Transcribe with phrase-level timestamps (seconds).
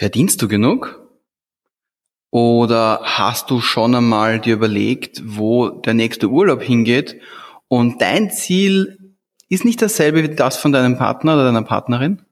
[0.00, 0.98] Verdienst du genug?
[2.30, 7.20] Oder hast du schon einmal dir überlegt, wo der nächste Urlaub hingeht
[7.68, 9.14] und dein Ziel
[9.50, 12.22] ist nicht dasselbe wie das von deinem Partner oder deiner Partnerin?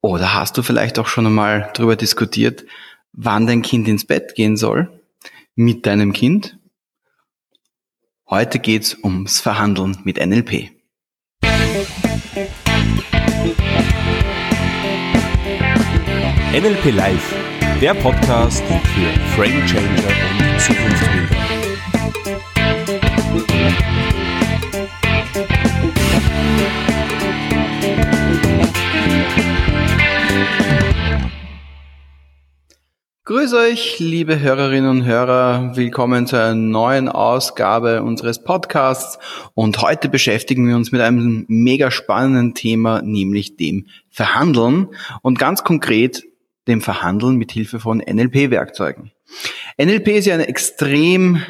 [0.00, 2.64] Oder hast du vielleicht auch schon einmal darüber diskutiert,
[3.12, 4.90] wann dein Kind ins Bett gehen soll
[5.54, 6.58] mit deinem Kind?
[8.28, 10.73] Heute geht's ums Verhandeln mit NLP.
[16.54, 17.34] NLP Live,
[17.80, 19.88] der Podcast für Frame Changer
[20.38, 21.34] und Zukunftsbilder.
[33.24, 35.72] Grüß euch, liebe Hörerinnen und Hörer.
[35.74, 39.18] Willkommen zu einer neuen Ausgabe unseres Podcasts.
[39.54, 44.90] Und heute beschäftigen wir uns mit einem mega spannenden Thema, nämlich dem Verhandeln.
[45.22, 46.22] Und ganz konkret
[46.66, 49.12] dem Verhandeln mit Hilfe von NLP-Werkzeugen.
[49.78, 51.42] NLP ist ja ein extrem,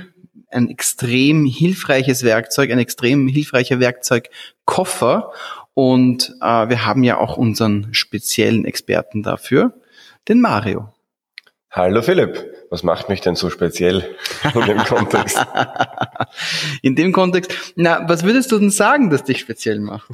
[0.50, 5.32] ein extrem hilfreiches Werkzeug, ein extrem hilfreicher Werkzeugkoffer.
[5.74, 9.74] Und äh, wir haben ja auch unseren speziellen Experten dafür,
[10.28, 10.88] den Mario.
[11.76, 14.14] Hallo Philipp, was macht mich denn so speziell
[14.54, 15.44] in dem Kontext?
[16.82, 20.08] in dem Kontext, na, was würdest du denn sagen, dass dich speziell macht?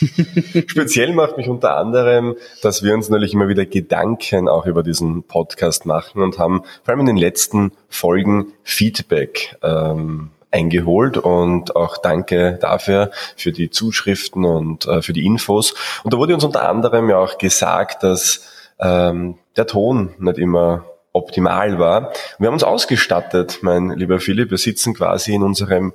[0.66, 5.22] speziell macht mich unter anderem, dass wir uns natürlich immer wieder Gedanken auch über diesen
[5.22, 11.98] Podcast machen und haben vor allem in den letzten Folgen Feedback ähm, eingeholt und auch
[11.98, 15.76] danke dafür, für die Zuschriften und äh, für die Infos.
[16.02, 18.48] Und da wurde uns unter anderem ja auch gesagt, dass
[18.80, 22.12] ähm, der Ton nicht immer optimal war.
[22.38, 24.50] Wir haben uns ausgestattet, mein lieber Philipp.
[24.50, 25.92] Wir sitzen quasi in unserem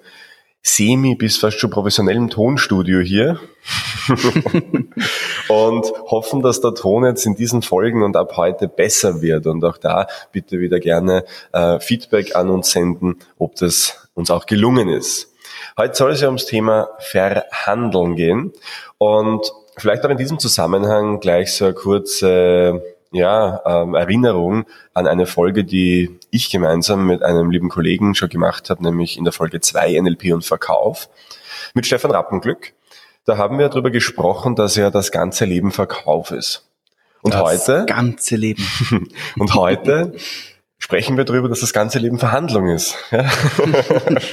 [0.61, 3.39] semi bis fast schon professionellen Tonstudio hier
[5.49, 9.45] und hoffen, dass der Ton jetzt in diesen Folgen und ab heute besser wird.
[9.45, 14.45] Und auch da bitte wieder gerne äh, Feedback an uns senden, ob das uns auch
[14.45, 15.33] gelungen ist.
[15.77, 18.53] Heute soll es ja ums Thema Verhandeln gehen
[18.97, 25.27] und vielleicht auch in diesem Zusammenhang gleich so eine kurze ja, ähm, Erinnerung an eine
[25.27, 29.61] Folge, die ich gemeinsam mit einem lieben Kollegen schon gemacht habe, nämlich in der Folge
[29.61, 31.09] 2 NLP und Verkauf
[31.73, 32.73] mit Stefan Rappenglück.
[33.25, 36.67] Da haben wir darüber gesprochen, dass ja das ganze Leben Verkauf ist.
[37.21, 38.67] Und das heute ganze Leben.
[39.37, 40.13] und heute
[40.77, 42.97] sprechen wir darüber, dass das ganze Leben Verhandlung ist.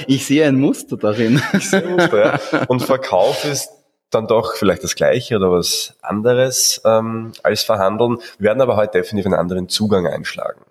[0.07, 1.41] Ich sehe ein Muster darin.
[1.53, 2.65] Ich sehe ein Muster, ja.
[2.67, 3.69] Und Verkauf ist
[4.11, 9.25] dann doch vielleicht das Gleiche oder was anderes ähm, als verhandeln, werden aber heute definitiv
[9.25, 10.61] einen anderen Zugang einschlagen.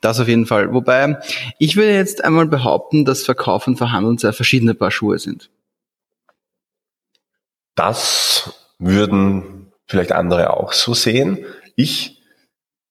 [0.00, 0.72] Das auf jeden Fall.
[0.72, 1.18] Wobei,
[1.58, 5.50] ich würde jetzt einmal behaupten, dass Verkauf und Verhandeln sehr verschiedene Paar Schuhe sind.
[7.74, 11.44] Das würden vielleicht andere auch so sehen.
[11.74, 12.22] Ich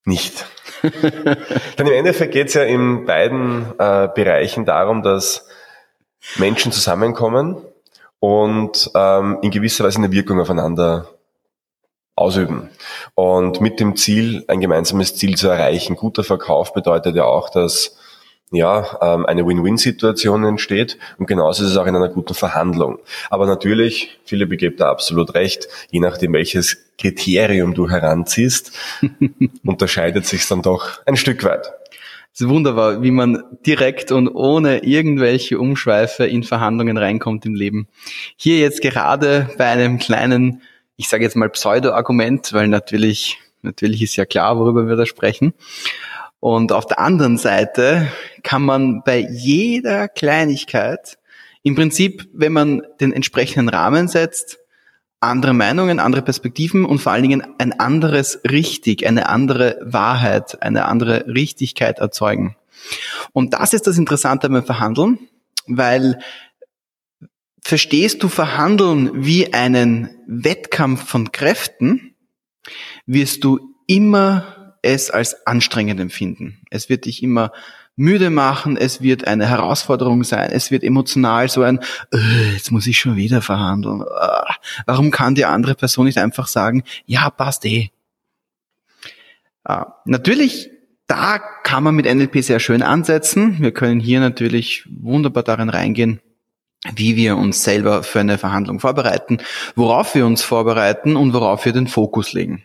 [0.06, 0.46] nicht.
[0.84, 5.47] Denn im Endeffekt geht es ja in beiden äh, Bereichen darum, dass
[6.38, 7.58] Menschen zusammenkommen,
[8.24, 11.10] und ähm, in gewisser Weise eine Wirkung aufeinander
[12.16, 12.70] ausüben.
[13.16, 15.98] Und mit dem Ziel, ein gemeinsames Ziel zu erreichen.
[15.98, 17.98] Guter Verkauf bedeutet ja auch, dass
[18.50, 23.00] ja, ähm, eine Win-Win-Situation entsteht und genauso ist es auch in einer guten Verhandlung.
[23.30, 28.72] Aber natürlich, viele begeben da absolut recht, je nachdem welches Kriterium du heranziehst,
[29.66, 31.74] unterscheidet sich dann doch ein Stück weit.
[32.34, 37.88] Es ist wunderbar, wie man direkt und ohne irgendwelche Umschweife in Verhandlungen reinkommt im Leben.
[38.38, 40.64] Hier jetzt gerade bei einem kleinen,
[40.96, 45.54] ich sage jetzt mal Pseudo-Argument, weil natürlich, natürlich ist ja klar, worüber wir da sprechen.
[46.40, 48.08] Und auf der anderen Seite
[48.42, 51.20] kann man bei jeder Kleinigkeit
[51.62, 54.58] im Prinzip, wenn man den entsprechenden Rahmen setzt,
[55.24, 60.86] andere Meinungen, andere Perspektiven und vor allen Dingen ein anderes Richtig, eine andere Wahrheit, eine
[60.86, 62.56] andere Richtigkeit erzeugen.
[63.32, 65.20] Und das ist das Interessante beim Verhandeln,
[65.68, 66.20] weil
[67.62, 72.16] verstehst du Verhandeln wie einen Wettkampf von Kräften,
[73.06, 76.62] wirst du immer es als anstrengend empfinden.
[76.69, 77.54] Es wird dich immer
[77.95, 81.80] müde machen, es wird eine Herausforderung sein, es wird emotional so ein,
[82.12, 84.01] äh, jetzt muss ich schon wieder verhandeln.
[84.01, 84.54] Äh,
[84.86, 87.92] warum kann die andere Person nicht einfach sagen, ja, passt eh.
[89.66, 90.72] Äh, natürlich,
[91.07, 93.57] da kann man mit NLP sehr schön ansetzen.
[93.60, 96.19] Wir können hier natürlich wunderbar darin reingehen,
[96.95, 99.38] wie wir uns selber für eine Verhandlung vorbereiten,
[99.75, 102.63] worauf wir uns vorbereiten und worauf wir den Fokus legen.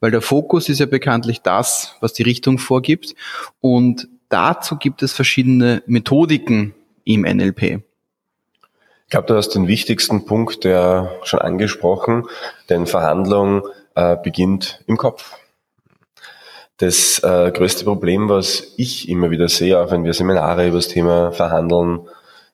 [0.00, 3.14] Weil der Fokus ist ja bekanntlich das, was die Richtung vorgibt.
[3.60, 6.74] Und dazu gibt es verschiedene Methodiken
[7.04, 7.62] im NLP.
[7.62, 12.26] Ich glaube, du hast den wichtigsten Punkt der schon angesprochen,
[12.68, 13.62] denn Verhandlung
[13.94, 15.34] äh, beginnt im Kopf.
[16.76, 20.88] das äh, größte Problem, was ich immer wieder sehe, auch wenn wir Seminare über das
[20.88, 22.08] Thema Verhandeln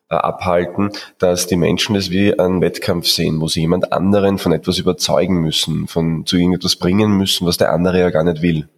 [0.09, 4.53] äh, abhalten, dass die Menschen das wie einen Wettkampf sehen, wo sie jemand anderen von
[4.53, 8.69] etwas überzeugen müssen, von zu irgendetwas bringen müssen, was der andere ja gar nicht will.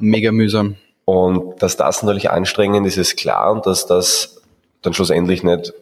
[0.00, 0.76] Mega mühsam.
[1.08, 4.42] Und dass das natürlich anstrengend ist, ist klar und dass das
[4.82, 5.72] dann schlussendlich nicht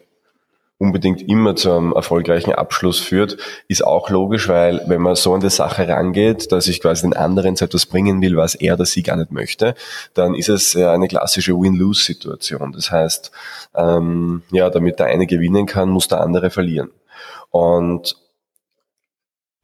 [0.77, 3.35] unbedingt immer zu einem erfolgreichen Abschluss führt,
[3.67, 7.13] ist auch logisch, weil wenn man so an die Sache rangeht, dass ich quasi den
[7.13, 9.75] anderen zu etwas bringen will, was er oder sie gar nicht möchte,
[10.13, 12.71] dann ist es ja eine klassische Win-Lose-Situation.
[12.71, 13.29] Das heißt,
[13.75, 16.91] ähm, ja, damit der eine gewinnen kann, muss der andere verlieren.
[17.51, 18.15] Und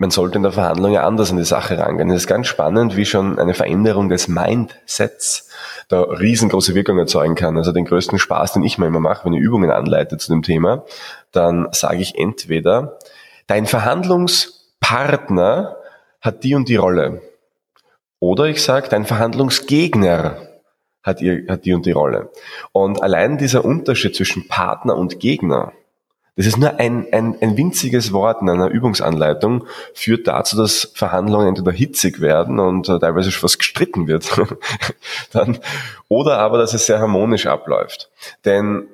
[0.04, 2.10] man sollte in der Verhandlung ja anders an die Sache rangehen.
[2.10, 5.48] Es ist ganz spannend, wie schon eine Veränderung des Mindsets
[5.88, 7.56] da riesengroße Wirkung erzeugen kann.
[7.56, 10.42] Also den größten Spaß, den ich mir immer mache, wenn ich Übungen anleite zu dem
[10.42, 10.84] Thema,
[11.32, 13.00] dann sage ich entweder,
[13.48, 15.78] dein Verhandlungspartner
[16.20, 17.22] hat die und die Rolle.
[18.20, 20.36] Oder ich sage, dein Verhandlungsgegner
[21.02, 22.30] hat, hat die und die Rolle.
[22.74, 25.72] Und allein dieser Unterschied zwischen Partner und Gegner,
[26.36, 31.50] das ist nur ein, ein, ein winziges Wort in einer Übungsanleitung, führt dazu, dass Verhandlungen
[31.50, 34.30] entweder hitzig werden und äh, teilweise schon fast gestritten wird,
[35.32, 35.60] dann,
[36.08, 38.10] oder aber, dass es sehr harmonisch abläuft.
[38.46, 38.88] Denn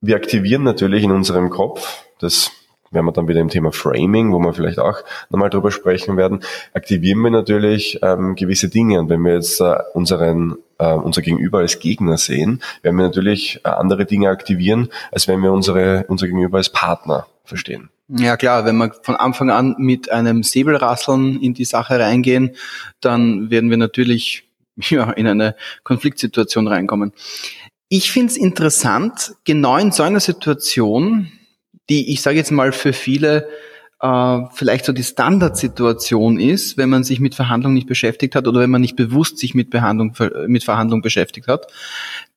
[0.00, 2.52] wir aktivieren natürlich in unserem Kopf, das
[2.92, 4.98] werden wir dann wieder im Thema Framing, wo wir vielleicht auch
[5.30, 6.40] nochmal drüber sprechen werden,
[6.74, 9.00] aktivieren wir natürlich ähm, gewisse Dinge.
[9.00, 13.60] Und wenn wir jetzt äh, unseren äh, unser Gegenüber als Gegner sehen, werden wir natürlich
[13.64, 17.88] äh, andere Dinge aktivieren, als wenn wir unsere, unser Gegenüber als Partner verstehen.
[18.08, 22.56] Ja klar, wenn wir von Anfang an mit einem Säbelrasseln in die Sache reingehen,
[23.00, 24.44] dann werden wir natürlich
[24.76, 25.54] ja, in eine
[25.84, 27.12] Konfliktsituation reinkommen.
[27.88, 31.30] Ich finde es interessant, genau in so einer Situation
[31.88, 33.48] die, ich sage jetzt mal, für viele
[34.02, 38.60] äh, vielleicht so die Standardsituation ist, wenn man sich mit Verhandlungen nicht beschäftigt hat oder
[38.60, 40.14] wenn man nicht bewusst sich mit Behandlung,
[40.48, 41.68] mit Verhandlung beschäftigt hat,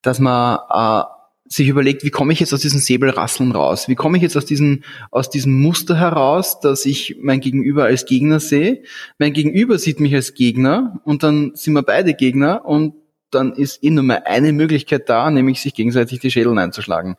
[0.02, 1.04] dass man äh,
[1.48, 3.88] sich überlegt, wie komme ich jetzt aus diesen Säbelrasseln raus?
[3.88, 8.06] Wie komme ich jetzt aus diesem, aus diesem Muster heraus, dass ich mein Gegenüber als
[8.06, 8.84] Gegner sehe?
[9.20, 12.96] Mein Gegenüber sieht mich als Gegner und dann sind wir beide Gegner und
[13.32, 17.16] dann ist eh nur mal eine Möglichkeit da, nämlich sich gegenseitig die Schädel einzuschlagen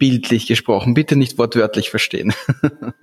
[0.00, 2.34] bildlich gesprochen, bitte nicht wortwörtlich verstehen.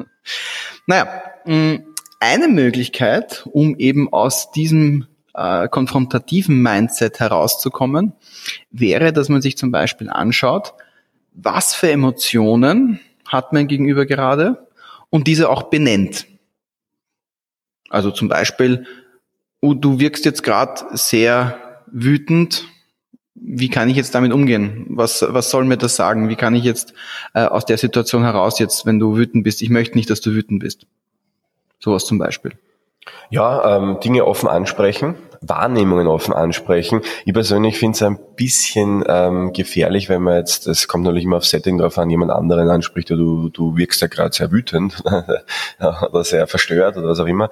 [0.87, 1.75] naja, mm,
[2.19, 8.13] eine Möglichkeit, um eben aus diesem äh, konfrontativen Mindset herauszukommen,
[8.71, 10.73] wäre, dass man sich zum Beispiel anschaut,
[11.33, 14.67] was für Emotionen hat mein Gegenüber gerade
[15.09, 16.25] und diese auch benennt.
[17.89, 18.85] Also zum Beispiel,
[19.61, 22.65] oh, du wirkst jetzt gerade sehr wütend
[23.39, 24.85] wie kann ich jetzt damit umgehen?
[24.89, 26.29] Was, was soll mir das sagen?
[26.29, 26.93] Wie kann ich jetzt
[27.33, 30.31] äh, aus der Situation heraus jetzt, wenn du wütend bist, ich möchte nicht, dass du
[30.31, 30.85] wütend bist.
[31.79, 32.53] Sowas zum Beispiel.
[33.29, 37.01] Ja, ähm, Dinge offen ansprechen, Wahrnehmungen offen ansprechen.
[37.25, 41.37] Ich persönlich finde es ein bisschen ähm, gefährlich, wenn man jetzt, es kommt natürlich immer
[41.37, 45.03] auf Setting drauf an, jemand anderen anspricht, oder du, du wirkst ja gerade sehr wütend
[45.79, 47.49] oder sehr verstört oder was auch immer.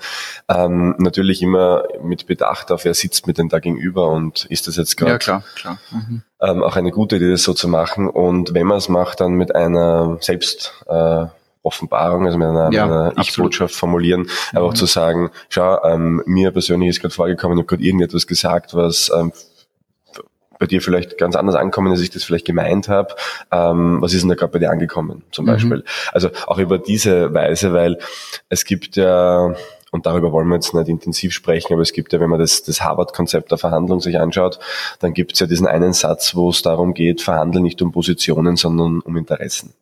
[0.47, 4.77] Ähm, natürlich immer mit Bedacht auf, wer sitzt mit dem da gegenüber und ist das
[4.77, 5.79] jetzt gerade ja, klar, klar.
[5.91, 6.21] Mhm.
[6.41, 8.09] Ähm, auch eine gute Idee, das so zu machen.
[8.09, 11.25] Und wenn man es macht, dann mit einer selbst äh,
[11.65, 14.75] Offenbarung, also mit einer, ja, einer Ich-Botschaft formulieren, einfach mhm.
[14.75, 19.11] zu sagen, schau, ähm, mir persönlich ist gerade vorgekommen, ich habe gerade irgendetwas gesagt, was
[19.17, 19.31] ähm,
[20.59, 23.15] bei dir vielleicht ganz anders ankommen, als ich das vielleicht gemeint habe.
[23.51, 25.49] Ähm, was ist denn da gerade bei dir angekommen, zum mhm.
[25.49, 25.83] Beispiel?
[26.11, 27.99] Also auch über diese Weise, weil
[28.49, 29.53] es gibt ja,
[29.95, 32.63] und darüber wollen wir jetzt nicht intensiv sprechen, aber es gibt ja, wenn man das,
[32.63, 34.59] das Harvard-Konzept der Verhandlung sich anschaut,
[34.99, 38.57] dann gibt es ja diesen einen Satz, wo es darum geht, verhandeln nicht um Positionen,
[38.57, 39.73] sondern um Interessen.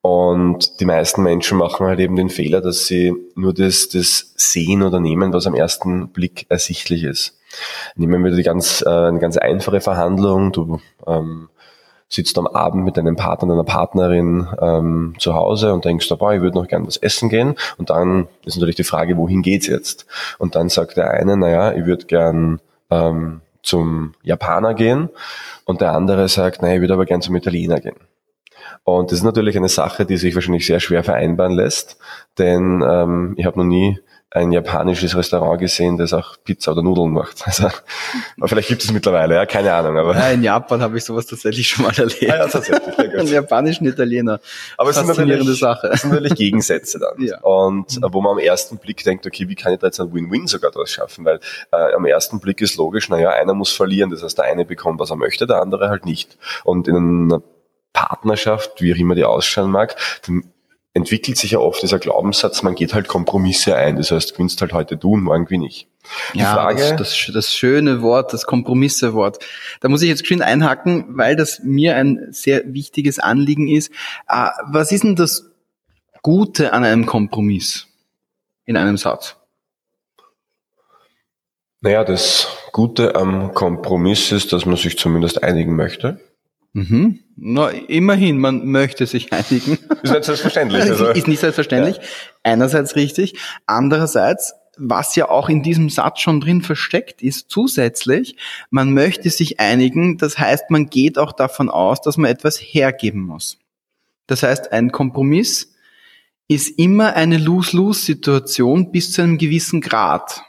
[0.00, 4.82] Und die meisten Menschen machen halt eben den Fehler, dass sie nur das, das sehen
[4.82, 7.38] oder nehmen, was am ersten Blick ersichtlich ist.
[7.94, 10.52] Nehmen wir die ganz, äh, eine ganz einfache Verhandlung.
[10.52, 11.48] Du ähm,
[12.08, 16.40] sitzt am Abend mit deinem Partner, deiner Partnerin ähm, zu Hause und denkst, boah, ich
[16.40, 17.54] würde noch gern was essen gehen.
[17.78, 20.06] Und dann ist natürlich die Frage, wohin geht's jetzt?
[20.38, 25.08] Und dann sagt der eine, naja, ich würde gern ähm, zum Japaner gehen.
[25.64, 27.96] Und der andere sagt, naja, ich würde aber gern zum Italiener gehen.
[28.84, 31.96] Und das ist natürlich eine Sache, die sich wahrscheinlich sehr schwer vereinbaren lässt,
[32.38, 33.98] denn ähm, ich habe noch nie
[34.34, 37.44] ein japanisches Restaurant gesehen, das auch Pizza oder Nudeln macht.
[37.54, 37.68] Also,
[38.46, 39.96] vielleicht gibt es mittlerweile, ja, keine Ahnung.
[39.96, 42.32] Aber ja, in Japan habe ich sowas tatsächlich schon mal erlebt.
[42.32, 42.98] Ah, ja, tatsächlich.
[42.98, 44.40] Einen japanischen Italiener.
[44.76, 45.88] Aber es sind natürlich, Sache.
[45.92, 47.24] Es sind natürlich Gegensätze dann.
[47.24, 47.40] Ja.
[47.42, 48.06] Und mhm.
[48.10, 50.72] wo man am ersten Blick denkt, okay, wie kann ich da jetzt ein Win-Win sogar
[50.72, 51.24] draus schaffen?
[51.24, 51.38] Weil
[51.70, 54.10] äh, am ersten Blick ist logisch, naja, einer muss verlieren.
[54.10, 56.36] Das heißt, der eine bekommt, was er möchte, der andere halt nicht.
[56.64, 57.42] Und in einer
[57.92, 60.42] Partnerschaft, wie auch immer die ausschauen mag, dann
[60.94, 63.96] entwickelt sich ja oft dieser Glaubenssatz, man geht halt Kompromisse ein.
[63.96, 65.88] Das heißt, gewinnst halt heute du und morgen gewinne ich.
[66.34, 69.44] Die ja, Frage, das, das, das, schöne Wort, das Kompromisse-Wort.
[69.80, 73.90] Da muss ich jetzt schön einhaken, weil das mir ein sehr wichtiges Anliegen ist.
[74.30, 75.50] Uh, was ist denn das
[76.22, 77.88] Gute an einem Kompromiss
[78.64, 79.36] in einem Satz?
[81.80, 86.20] Naja, das Gute am Kompromiss ist, dass man sich zumindest einigen möchte.
[86.74, 87.20] Mhm.
[87.36, 89.78] Na, immerhin, man möchte sich einigen.
[90.02, 90.82] Ist nicht selbstverständlich.
[90.90, 91.08] Also.
[91.08, 91.96] Ist nicht selbstverständlich.
[91.96, 92.02] Ja.
[92.42, 93.38] Einerseits richtig.
[93.66, 98.36] Andererseits, was ja auch in diesem Satz schon drin versteckt ist, zusätzlich,
[98.70, 100.18] man möchte sich einigen.
[100.18, 103.58] Das heißt, man geht auch davon aus, dass man etwas hergeben muss.
[104.26, 105.74] Das heißt, ein Kompromiss
[106.48, 110.42] ist immer eine Lose-Lose-Situation bis zu einem gewissen Grad.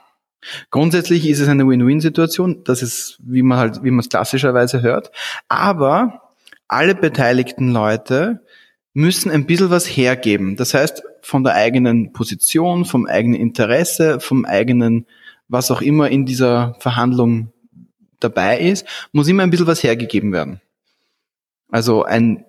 [0.70, 5.12] Grundsätzlich ist es eine Win-Win-Situation, das ist, wie man halt, wie man es klassischerweise hört.
[5.48, 6.34] Aber
[6.68, 8.42] alle beteiligten Leute
[8.94, 10.56] müssen ein bisschen was hergeben.
[10.56, 15.06] Das heißt, von der eigenen Position, vom eigenen Interesse, vom eigenen,
[15.48, 17.52] was auch immer in dieser Verhandlung
[18.20, 20.62] dabei ist, muss immer ein bisschen was hergegeben werden.
[21.70, 22.46] Also ein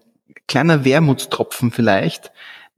[0.47, 2.31] kleiner Wermutstropfen vielleicht,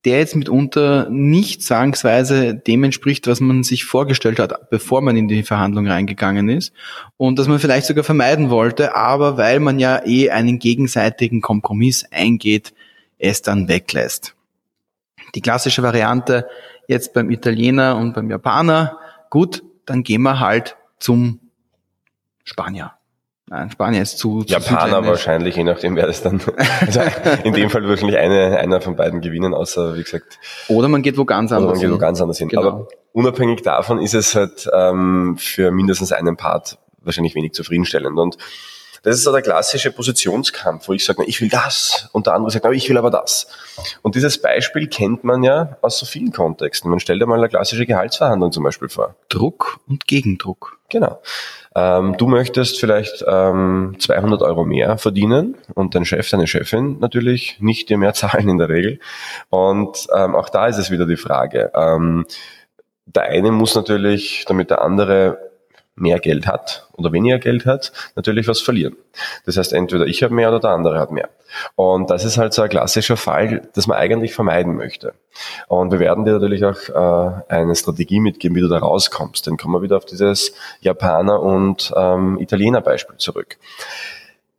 [0.05, 5.29] der jetzt mitunter nicht zwangsweise dem entspricht, was man sich vorgestellt hat, bevor man in
[5.29, 6.73] die Verhandlung reingegangen ist
[7.17, 12.07] und dass man vielleicht sogar vermeiden wollte, aber weil man ja eh einen gegenseitigen Kompromiss
[12.11, 12.75] eingeht,
[13.19, 14.35] es dann weglässt.
[15.35, 16.47] Die klassische Variante
[16.87, 18.99] jetzt beim Italiener und beim Japaner,
[19.31, 21.41] gut, dann gehen wir halt zum
[22.45, 22.98] Spanier.
[23.51, 26.41] Nein, Spanien ist zu, zu Japaner wahrscheinlich, je nachdem wer das dann.
[26.81, 27.01] Also
[27.45, 30.39] in dem Fall wahrscheinlich eine, einer von beiden gewinnen, außer wie gesagt.
[30.69, 31.89] Oder man geht wo ganz anders hin.
[31.89, 32.49] Oder man geht wo ganz anders hin.
[32.49, 32.63] Genau.
[32.63, 38.19] Aber unabhängig davon ist es halt ähm, für mindestens einen Part wahrscheinlich wenig zufriedenstellend.
[38.19, 38.37] Und
[39.03, 42.51] das ist so der klassische Positionskampf, wo ich sage, ich will das und der andere
[42.51, 43.49] sagt, ich will aber das.
[44.03, 46.91] Und dieses Beispiel kennt man ja aus so vielen Kontexten.
[46.91, 49.15] Man stellt ja mal eine klassische Gehaltsverhandlung zum Beispiel vor.
[49.29, 50.79] Druck und Gegendruck.
[50.89, 51.21] Genau.
[51.75, 57.59] Ähm, du möchtest vielleicht ähm, 200 Euro mehr verdienen und dein Chef, deine Chefin natürlich
[57.61, 58.99] nicht dir mehr zahlen in der Regel.
[59.51, 61.71] Und ähm, auch da ist es wieder die Frage.
[61.75, 62.27] Ähm,
[63.07, 65.48] der eine muss natürlich, damit der andere
[66.01, 68.97] mehr Geld hat oder weniger Geld hat, natürlich was verlieren.
[69.47, 71.29] Das heißt, entweder ich habe mehr oder der andere hat mehr.
[71.77, 75.15] Und das ist halt so ein klassischer Fall, das man eigentlich vermeiden möchte.
[75.67, 79.47] Und wir werden dir natürlich auch äh, eine Strategie mitgeben, wie du da rauskommst.
[79.47, 83.57] Dann kommen wir wieder auf dieses Japaner- und ähm, Italiener-Beispiel zurück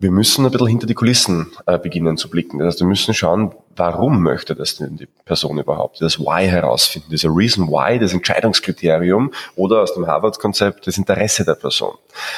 [0.02, 2.60] wir müssen ein bisschen hinter die Kulissen äh, beginnen zu blicken.
[2.60, 6.02] Das heißt, wir müssen schauen, warum möchte das denn die Person überhaupt?
[6.02, 11.56] Das Why herausfinden, dieser Reason Why, das Entscheidungskriterium oder aus dem Harvard-Konzept das Interesse der
[11.56, 11.96] Person.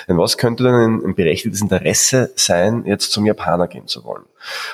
[0.07, 4.25] Denn was könnte denn ein, ein berechtigtes Interesse sein, jetzt zum Japaner gehen zu wollen?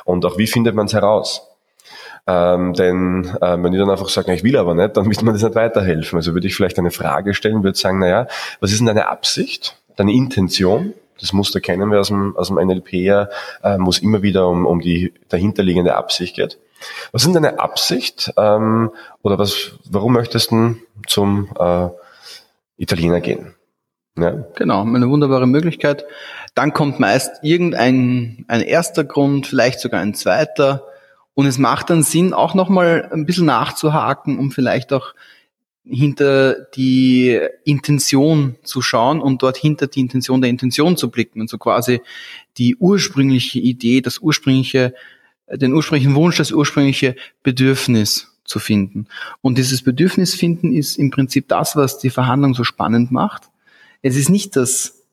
[0.05, 1.41] Und auch wie findet man es heraus?
[2.25, 5.33] Ähm, denn äh, wenn ich dann einfach sage, ich will aber nicht, dann wird man
[5.33, 6.17] das nicht weiterhelfen.
[6.17, 8.27] Also würde ich vielleicht eine Frage stellen, würde sagen, naja,
[8.61, 10.93] was ist denn deine Absicht, deine Intention?
[11.19, 13.27] Das Muster kennen wir aus dem, aus dem NLP äh,
[13.77, 16.57] muss immer wieder um, um die dahinterliegende Absicht geht.
[17.11, 20.75] Was ist deine Absicht ähm, oder was, warum möchtest du
[21.07, 21.89] zum äh,
[22.77, 23.55] Italiener gehen?
[24.17, 24.31] Ja.
[24.55, 26.05] Genau, eine wunderbare Möglichkeit.
[26.55, 30.85] Dann kommt meist irgendein ein erster Grund, vielleicht sogar ein zweiter.
[31.35, 35.13] Und es macht dann Sinn, auch nochmal ein bisschen nachzuhaken, um vielleicht auch
[35.89, 41.49] hinter die Intention zu schauen und dort hinter die Intention der Intention zu blicken und
[41.49, 42.01] so quasi
[42.57, 44.93] die ursprüngliche Idee, das ursprüngliche,
[45.49, 49.07] den ursprünglichen Wunsch, das ursprüngliche Bedürfnis zu finden.
[49.41, 53.43] Und dieses Bedürfnis finden ist im Prinzip das, was die Verhandlung so spannend macht.
[54.01, 55.03] Es ist nicht das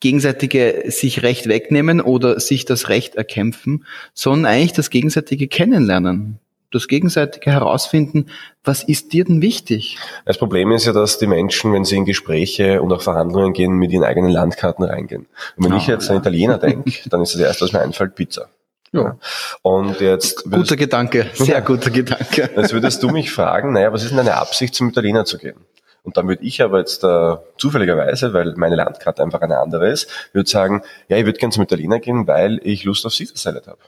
[0.00, 3.84] gegenseitige sich Recht wegnehmen oder sich das Recht erkämpfen,
[4.14, 6.38] sondern eigentlich das gegenseitige Kennenlernen
[6.70, 8.26] das gegenseitige herausfinden,
[8.64, 9.98] was ist dir denn wichtig?
[10.24, 13.72] Das Problem ist ja, dass die Menschen, wenn sie in Gespräche und auch Verhandlungen gehen,
[13.74, 15.26] mit ihren eigenen Landkarten reingehen.
[15.56, 16.14] Und wenn oh, ich jetzt ja.
[16.14, 18.48] an Italiener denke, dann ist das erste, was mir einfällt, Pizza.
[18.92, 19.16] Ja.
[19.62, 22.50] Und jetzt guter Gedanke, sehr guter Gedanke.
[22.56, 25.54] Jetzt würdest du mich fragen, naja, was ist denn deine Absicht, zum Italiener zu gehen?
[26.02, 30.08] Und dann würde ich aber jetzt äh, zufälligerweise, weil meine Landkarte einfach eine andere ist,
[30.32, 33.66] würde sagen, ja, ich würde gerne zum Italiener gehen, weil ich Lust auf Caesar Salad
[33.66, 33.80] habe.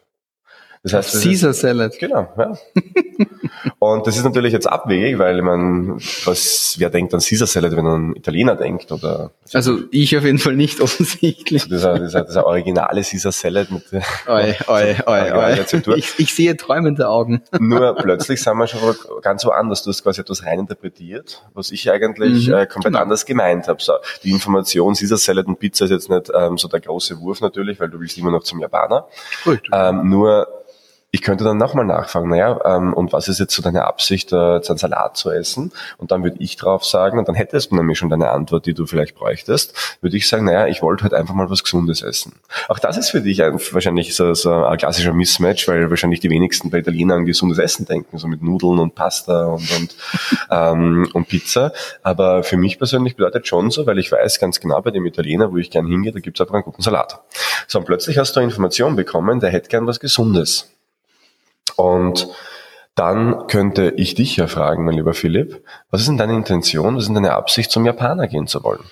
[0.84, 1.96] Das heißt, Caesar Salad.
[2.00, 2.58] Genau, ja.
[3.78, 7.84] und das ist natürlich jetzt abwegig, weil man, was, wer denkt an Caesar Salad, wenn
[7.84, 9.30] man an Italiener denkt oder?
[9.52, 11.62] Also ich auf jeden Fall nicht offensichtlich.
[11.62, 13.84] Also dieser, dieser, dieser originale Caesar Salad mit
[14.26, 15.64] oi, oi, oi, oi.
[15.94, 17.42] Ich, ich sehe träumende Augen.
[17.60, 18.80] Nur plötzlich sind wir schon
[19.22, 19.84] ganz woanders.
[19.84, 23.02] Du hast quasi etwas rein interpretiert, was ich eigentlich mhm, äh, komplett genau.
[23.02, 23.80] anders gemeint habe.
[23.80, 23.92] So,
[24.24, 27.78] die Information Caesar Salad und Pizza ist jetzt nicht ähm, so der große Wurf natürlich,
[27.78, 29.06] weil du willst immer noch zum Japaner.
[29.72, 30.48] Ähm, nur
[31.14, 34.54] ich könnte dann nochmal nachfragen, naja, ähm, und was ist jetzt so deine Absicht, äh,
[34.54, 35.70] jetzt einen Salat zu essen?
[35.98, 38.72] Und dann würde ich drauf sagen, und dann hättest du nämlich schon deine Antwort, die
[38.72, 42.32] du vielleicht bräuchtest, würde ich sagen, naja, ich wollte halt einfach mal was Gesundes essen.
[42.66, 46.30] Auch das ist für dich ein, wahrscheinlich so, so ein klassischer Mismatch, weil wahrscheinlich die
[46.30, 49.96] wenigsten bei Italienern an gesundes Essen denken, so mit Nudeln und Pasta und, und,
[50.50, 51.74] ähm, und Pizza.
[52.02, 55.52] Aber für mich persönlich bedeutet schon so, weil ich weiß ganz genau bei dem Italiener,
[55.52, 57.20] wo ich gern hingehe, da gibt's einfach einen guten Salat.
[57.68, 60.70] So, und plötzlich hast du Information bekommen, der hätte gern was Gesundes.
[61.76, 62.28] Und
[62.94, 67.04] dann könnte ich dich ja fragen, mein lieber Philipp, was ist denn deine Intention, was
[67.04, 68.84] ist denn deine Absicht, zum Japaner gehen zu wollen?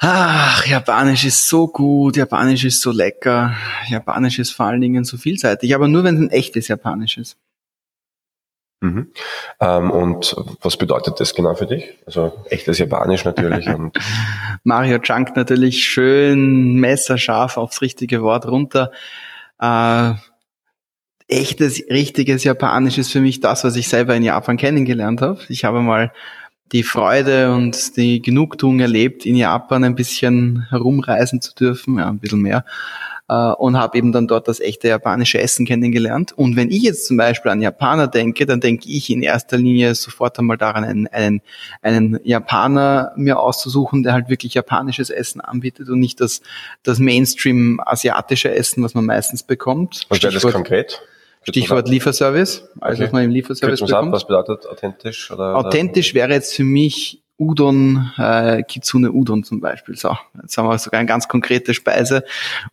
[0.00, 3.54] Ach, Japanisch ist so gut, Japanisch ist so lecker,
[3.88, 7.36] Japanisch ist vor allen Dingen so vielseitig, aber nur wenn es ein echtes Japanisch ist.
[8.80, 9.10] Mhm.
[9.60, 11.98] Ähm, und was bedeutet das genau für dich?
[12.06, 13.66] Also echtes Japanisch natürlich.
[13.74, 13.98] und
[14.62, 18.92] Mario Chunk natürlich schön messerscharf aufs richtige Wort runter.
[19.58, 20.14] Äh,
[21.28, 25.40] echtes, richtiges Japanisch ist für mich das, was ich selber in Japan kennengelernt habe.
[25.48, 26.12] Ich habe mal
[26.72, 32.18] die Freude und die Genugtuung erlebt, in Japan ein bisschen herumreisen zu dürfen, ja, ein
[32.18, 32.64] bisschen mehr,
[33.28, 36.32] äh, und habe eben dann dort das echte japanische Essen kennengelernt.
[36.32, 39.94] Und wenn ich jetzt zum Beispiel an Japaner denke, dann denke ich in erster Linie
[39.94, 41.40] sofort einmal daran, einen, einen,
[41.80, 46.42] einen Japaner mir auszusuchen, der halt wirklich japanisches Essen anbietet und nicht das,
[46.82, 50.06] das Mainstream-asiatische Essen, was man meistens bekommt.
[50.08, 51.00] Was wäre das konkret?
[51.42, 53.04] Stichwort Lieferservice, also okay.
[53.04, 54.08] was man im Lieferservice bekommt.
[54.08, 55.30] Ab, was bedeutet authentisch?
[55.30, 59.96] Oder, authentisch wäre jetzt für mich Udon, äh, Kitsune Udon zum Beispiel.
[59.96, 62.24] So, jetzt haben wir sogar eine ganz konkrete Speise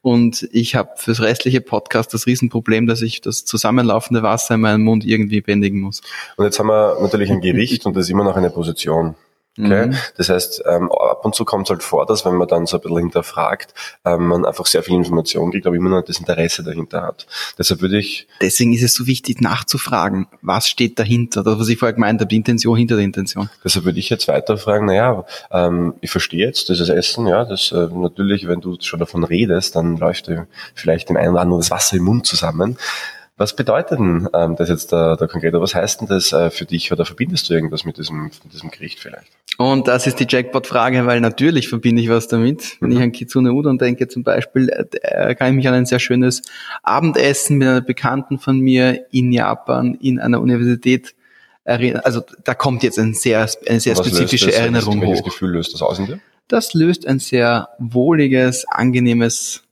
[0.02, 4.82] und ich habe fürs restliche Podcast das Riesenproblem, dass ich das zusammenlaufende Wasser in meinem
[4.82, 6.02] Mund irgendwie bändigen muss.
[6.36, 9.14] Und jetzt haben wir natürlich ein Gericht und das ist immer noch eine Position.
[9.58, 9.88] Okay?
[9.88, 9.96] Mhm.
[10.18, 12.78] Das heißt, ähm, ab und zu kommt es halt vor, dass wenn man dann so
[12.78, 16.64] ein bisschen hinterfragt, ähm, man einfach sehr viel Information kriegt, aber immer noch das Interesse
[16.64, 17.26] dahinter hat.
[17.58, 18.28] Deshalb würde ich.
[18.42, 22.28] Deswegen ist es so wichtig nachzufragen, was steht dahinter, das, was ich vorher gemeint habe,
[22.28, 23.50] die Intention hinter der Intention.
[23.64, 27.72] Deshalb würde ich jetzt weiter fragen, naja, ähm, ich verstehe jetzt dieses Essen, ja, das
[27.72, 31.62] äh, natürlich, wenn du schon davon redest, dann läuft dir vielleicht dem einen oder anderen
[31.62, 32.78] das Wasser im Mund zusammen.
[33.38, 35.60] Was bedeutet denn ähm, das jetzt der, der konkrete?
[35.60, 38.72] Was heißt denn das äh, für dich oder verbindest du irgendwas mit diesem, mit diesem
[38.72, 39.28] Gericht vielleicht?
[39.58, 42.78] Und das ist die Jackpot-Frage, weil natürlich verbinde ich was damit.
[42.80, 42.96] Wenn mhm.
[42.96, 46.44] ich an Kitsune Udon denke zum Beispiel, äh, kann ich mich an ein sehr schönes
[46.82, 51.14] Abendessen mit einer Bekannten von mir in Japan in einer Universität
[51.66, 52.04] erinnern.
[52.06, 55.08] Also da kommt jetzt ein sehr, eine sehr spezifische das, Erinnerung hoch.
[55.08, 56.20] Welches Gefühl löst das aus in dir?
[56.48, 59.65] Das löst ein sehr wohliges, angenehmes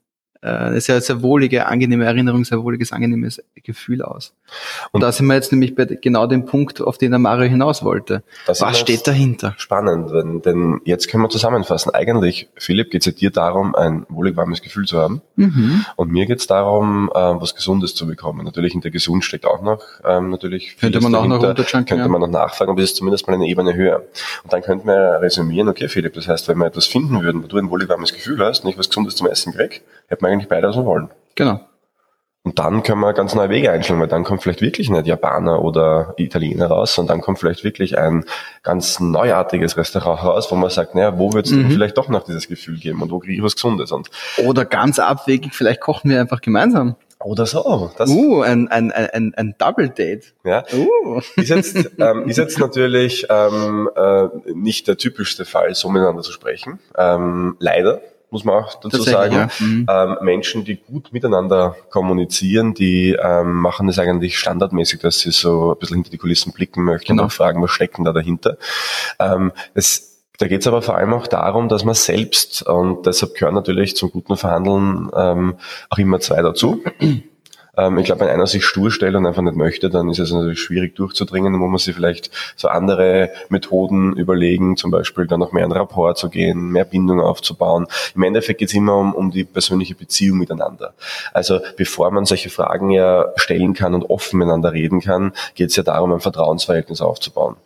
[0.44, 4.34] äh, sehr, sehr wohlige, angenehme Erinnerung, sehr wohliges, angenehmes Gefühl aus.
[4.92, 7.48] Und, und da sind wir jetzt nämlich bei genau dem Punkt, auf den der Mario
[7.48, 8.22] hinaus wollte.
[8.46, 9.54] Was steht dahinter?
[9.56, 11.94] Spannend, denn, denn jetzt können wir zusammenfassen.
[11.94, 15.22] Eigentlich, Philipp, geht es dir darum, ein wohlig warmes Gefühl zu haben.
[15.36, 15.84] Mhm.
[15.96, 18.44] Und mir geht es darum, äh, was Gesundes zu bekommen.
[18.44, 22.08] Natürlich hinter gesund steckt auch noch ähm, natürlich Könnte man auch noch unterjunken, Könnte ja.
[22.08, 24.02] man noch nachfragen, aber es ist zumindest mal eine Ebene höher.
[24.42, 27.46] Und dann könnten wir resümieren, okay Philipp, das heißt, wenn wir etwas finden würden, wo
[27.46, 30.48] du ein wohlig warmes Gefühl hast, nicht was Gesundes zum Essen kriegst, hätte man eigentlich
[30.48, 31.10] beide so wollen.
[31.34, 31.60] Genau.
[32.46, 35.62] Und dann können wir ganz neue Wege einschlagen, weil dann kommt vielleicht wirklich nicht Japaner
[35.62, 38.26] oder Italiener raus, sondern dann kommt vielleicht wirklich ein
[38.62, 41.70] ganz neuartiges Restaurant raus, wo man sagt, naja, wo wird es mhm.
[41.70, 43.92] vielleicht doch noch dieses Gefühl geben und wo kriege ich was Gesundes?
[43.92, 44.10] Und
[44.44, 46.96] oder ganz abwegig, vielleicht kochen wir einfach gemeinsam.
[47.24, 47.90] Oder so.
[47.96, 50.34] Das uh, ein, ein, ein, ein Double Date.
[50.44, 50.64] Ja.
[50.74, 51.20] Uh.
[51.36, 56.32] Ist, jetzt, ähm, ist jetzt natürlich ähm, äh, nicht der typischste Fall, so miteinander zu
[56.32, 56.78] sprechen.
[56.98, 58.02] Ähm, leider
[58.34, 59.34] muss man auch dazu sagen.
[59.34, 59.48] Ja.
[59.60, 59.86] Mhm.
[59.88, 65.72] Ähm, Menschen, die gut miteinander kommunizieren, die ähm, machen es eigentlich standardmäßig, dass sie so
[65.72, 67.22] ein bisschen hinter die Kulissen blicken möchten genau.
[67.24, 68.58] und fragen, was steckt denn da dahinter.
[69.20, 73.34] Ähm, es, da geht es aber vor allem auch darum, dass man selbst, und deshalb
[73.34, 75.54] gehören natürlich zum guten Verhandeln ähm,
[75.88, 76.82] auch immer zwei dazu,
[77.76, 80.32] ähm, ich glaube, wenn einer sich stur stellt und einfach nicht möchte, dann ist es
[80.32, 81.52] natürlich schwierig durchzudringen.
[81.52, 85.72] Dann muss man sich vielleicht so andere Methoden überlegen, zum Beispiel dann noch mehr in
[85.72, 87.86] Rapport zu gehen, mehr Bindung aufzubauen.
[88.14, 90.94] Im Endeffekt geht es immer um, um die persönliche Beziehung miteinander.
[91.32, 95.76] Also bevor man solche Fragen ja stellen kann und offen miteinander reden kann, geht es
[95.76, 97.56] ja darum, ein Vertrauensverhältnis aufzubauen.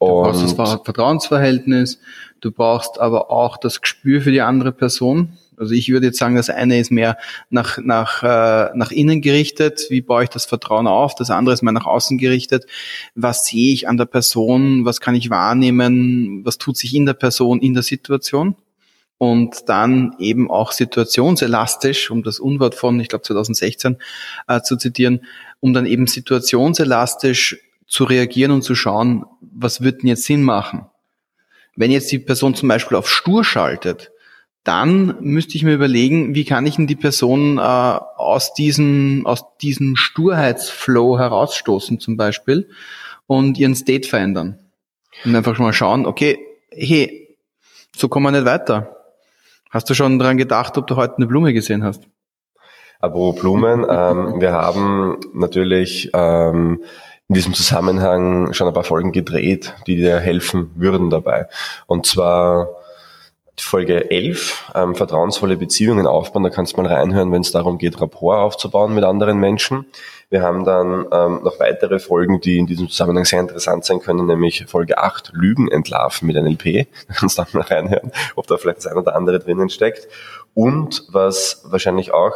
[0.00, 1.98] Du brauchst das Vertrauensverhältnis,
[2.40, 5.32] du brauchst aber auch das Gespür für die andere Person.
[5.58, 7.16] Also ich würde jetzt sagen, das eine ist mehr
[7.50, 11.62] nach, nach, äh, nach innen gerichtet, wie baue ich das Vertrauen auf, das andere ist
[11.62, 12.66] mehr nach außen gerichtet,
[13.14, 17.14] was sehe ich an der Person, was kann ich wahrnehmen, was tut sich in der
[17.14, 18.56] Person, in der Situation?
[19.20, 23.96] Und dann eben auch situationselastisch, um das Unwort von, ich glaube 2016
[24.46, 25.24] äh, zu zitieren,
[25.58, 30.86] um dann eben situationselastisch zu reagieren und zu schauen, was wird denn jetzt Sinn machen?
[31.74, 34.12] Wenn jetzt die Person zum Beispiel auf stur schaltet,
[34.64, 39.44] dann müsste ich mir überlegen, wie kann ich denn die Person äh, aus diesem, aus
[39.58, 42.68] diesem Sturheitsflow herausstoßen zum Beispiel
[43.26, 44.58] und ihren State verändern.
[45.24, 46.38] Und einfach schon mal schauen, okay,
[46.70, 47.36] hey,
[47.96, 48.96] so kommen wir nicht weiter.
[49.70, 52.02] Hast du schon dran gedacht, ob du heute eine Blume gesehen hast?
[53.00, 56.82] Apropos Blumen, ähm, wir haben natürlich ähm,
[57.28, 61.46] in diesem Zusammenhang schon ein paar Folgen gedreht, die dir helfen würden dabei.
[61.86, 62.68] Und zwar
[63.60, 66.42] Folge 11, ähm, vertrauensvolle Beziehungen aufbauen.
[66.42, 69.86] Da kannst du mal reinhören, wenn es darum geht, Rapport aufzubauen mit anderen Menschen.
[70.30, 74.26] Wir haben dann ähm, noch weitere Folgen, die in diesem Zusammenhang sehr interessant sein können,
[74.26, 76.86] nämlich Folge 8, Lügen entlarven mit NLP.
[77.08, 80.08] Da kannst du auch mal reinhören, ob da vielleicht das ein oder andere drinnen steckt.
[80.54, 82.34] Und was wahrscheinlich auch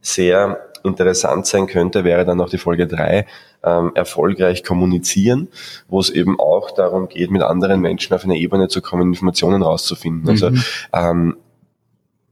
[0.00, 3.26] sehr interessant sein könnte, wäre dann noch die Folge 3,
[3.64, 5.48] ähm, erfolgreich kommunizieren,
[5.88, 9.62] wo es eben auch darum geht, mit anderen Menschen auf eine Ebene zu kommen, Informationen
[9.62, 10.28] rauszufinden.
[10.28, 10.62] Also mhm.
[10.92, 11.36] ähm,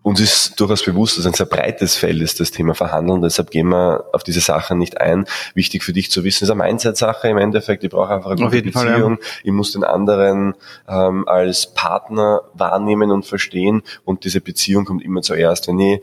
[0.02, 3.22] uns ist durchaus bewusst, dass ein sehr breites Feld ist, das Thema Verhandeln.
[3.22, 5.26] Deshalb gehen wir auf diese Sachen nicht ein.
[5.54, 7.84] Wichtig für dich zu wissen, ist eine Mindset-Sache im Endeffekt.
[7.84, 8.72] Ich brauche einfach eine gute Beziehung.
[8.72, 9.16] Fall, ja.
[9.44, 10.54] Ich muss den anderen
[10.88, 13.82] ähm, als Partner wahrnehmen und verstehen.
[14.04, 15.68] Und diese Beziehung kommt immer zuerst.
[15.68, 16.00] Wenn ich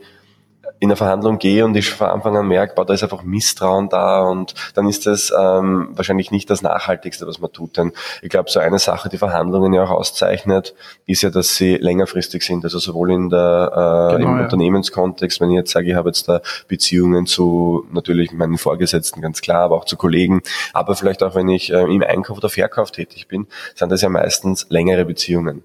[0.78, 3.90] in eine Verhandlung gehe und ich von Anfang an merke, boah, da ist einfach Misstrauen
[3.90, 7.76] da und dann ist das ähm, wahrscheinlich nicht das Nachhaltigste, was man tut.
[7.76, 7.92] Denn
[8.22, 12.42] ich glaube, so eine Sache, die Verhandlungen ja auch auszeichnet, ist ja, dass sie längerfristig
[12.42, 12.64] sind.
[12.64, 14.44] Also sowohl in der, äh, genau, im ja.
[14.44, 19.42] Unternehmenskontext, wenn ich jetzt sage, ich habe jetzt da Beziehungen zu natürlich meinen Vorgesetzten, ganz
[19.42, 20.40] klar, aber auch zu Kollegen,
[20.72, 24.08] aber vielleicht auch, wenn ich äh, im Einkauf oder Verkauf tätig bin, sind das ja
[24.08, 25.62] meistens längere Beziehungen.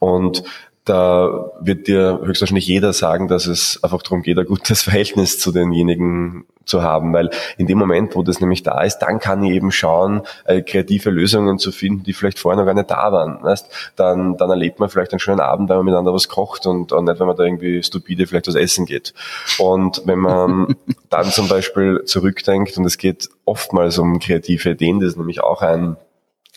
[0.00, 0.42] Und
[0.86, 5.52] da wird dir höchstwahrscheinlich jeder sagen, dass es einfach darum geht, ein gutes Verhältnis zu
[5.52, 9.52] denjenigen zu haben, weil in dem Moment, wo das nämlich da ist, dann kann ich
[9.52, 13.42] eben schauen, äh, kreative Lösungen zu finden, die vielleicht vorher noch gar nicht da waren.
[13.42, 13.92] Weißt?
[13.94, 17.04] Dann, dann erlebt man vielleicht einen schönen Abend, wenn man miteinander was kocht und, und
[17.04, 19.14] nicht, wenn man da irgendwie stupide vielleicht was essen geht.
[19.58, 20.76] Und wenn man
[21.10, 25.62] dann zum Beispiel zurückdenkt, und es geht oftmals um kreative Ideen, das ist nämlich auch
[25.62, 25.96] ein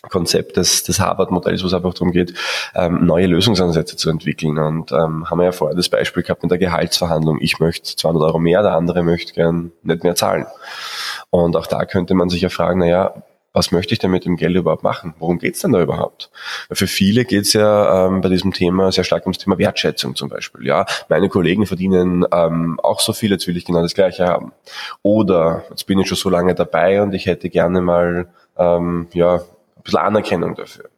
[0.08, 2.34] Konzept des, des Harvard-Modells, wo es einfach darum geht,
[2.74, 4.58] ähm, neue Lösungsansätze zu entwickeln.
[4.58, 7.38] Und ähm, haben wir ja vorher das Beispiel gehabt mit der Gehaltsverhandlung.
[7.40, 10.46] Ich möchte 200 Euro mehr, der andere möchte gern nicht mehr zahlen.
[11.28, 13.14] Und auch da könnte man sich ja fragen, naja,
[13.52, 15.14] was möchte ich denn mit dem Geld überhaupt machen?
[15.18, 16.30] Worum geht's denn da überhaupt?
[16.70, 20.64] Für viele geht's ja ähm, bei diesem Thema sehr stark ums Thema Wertschätzung zum Beispiel.
[20.64, 24.52] Ja, meine Kollegen verdienen ähm, auch so viel, jetzt will ich genau das Gleiche haben.
[25.02, 29.40] Oder jetzt bin ich schon so lange dabei und ich hätte gerne mal ähm, ja
[29.80, 30.88] ein bisschen Anerkennung dafür.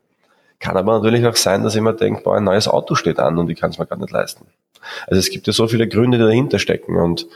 [0.58, 3.50] Kann aber natürlich auch sein, dass mir denke, boah, ein neues Auto steht an und
[3.50, 4.46] ich kann es mir gar nicht leisten.
[5.06, 7.26] Also es gibt ja so viele Gründe, die dahinter stecken und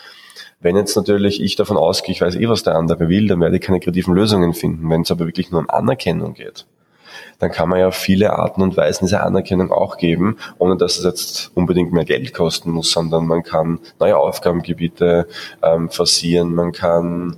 [0.60, 3.56] wenn jetzt natürlich ich davon ausgehe, ich weiß eh, was der andere will, dann werde
[3.56, 4.88] ich keine kreativen Lösungen finden.
[4.88, 6.66] Wenn es aber wirklich nur um Anerkennung geht,
[7.38, 11.04] dann kann man ja viele Arten und Weisen diese Anerkennung auch geben, ohne dass es
[11.04, 15.28] jetzt unbedingt mehr Geld kosten muss, sondern man kann neue Aufgabengebiete
[15.62, 17.36] ähm, forcieren, man kann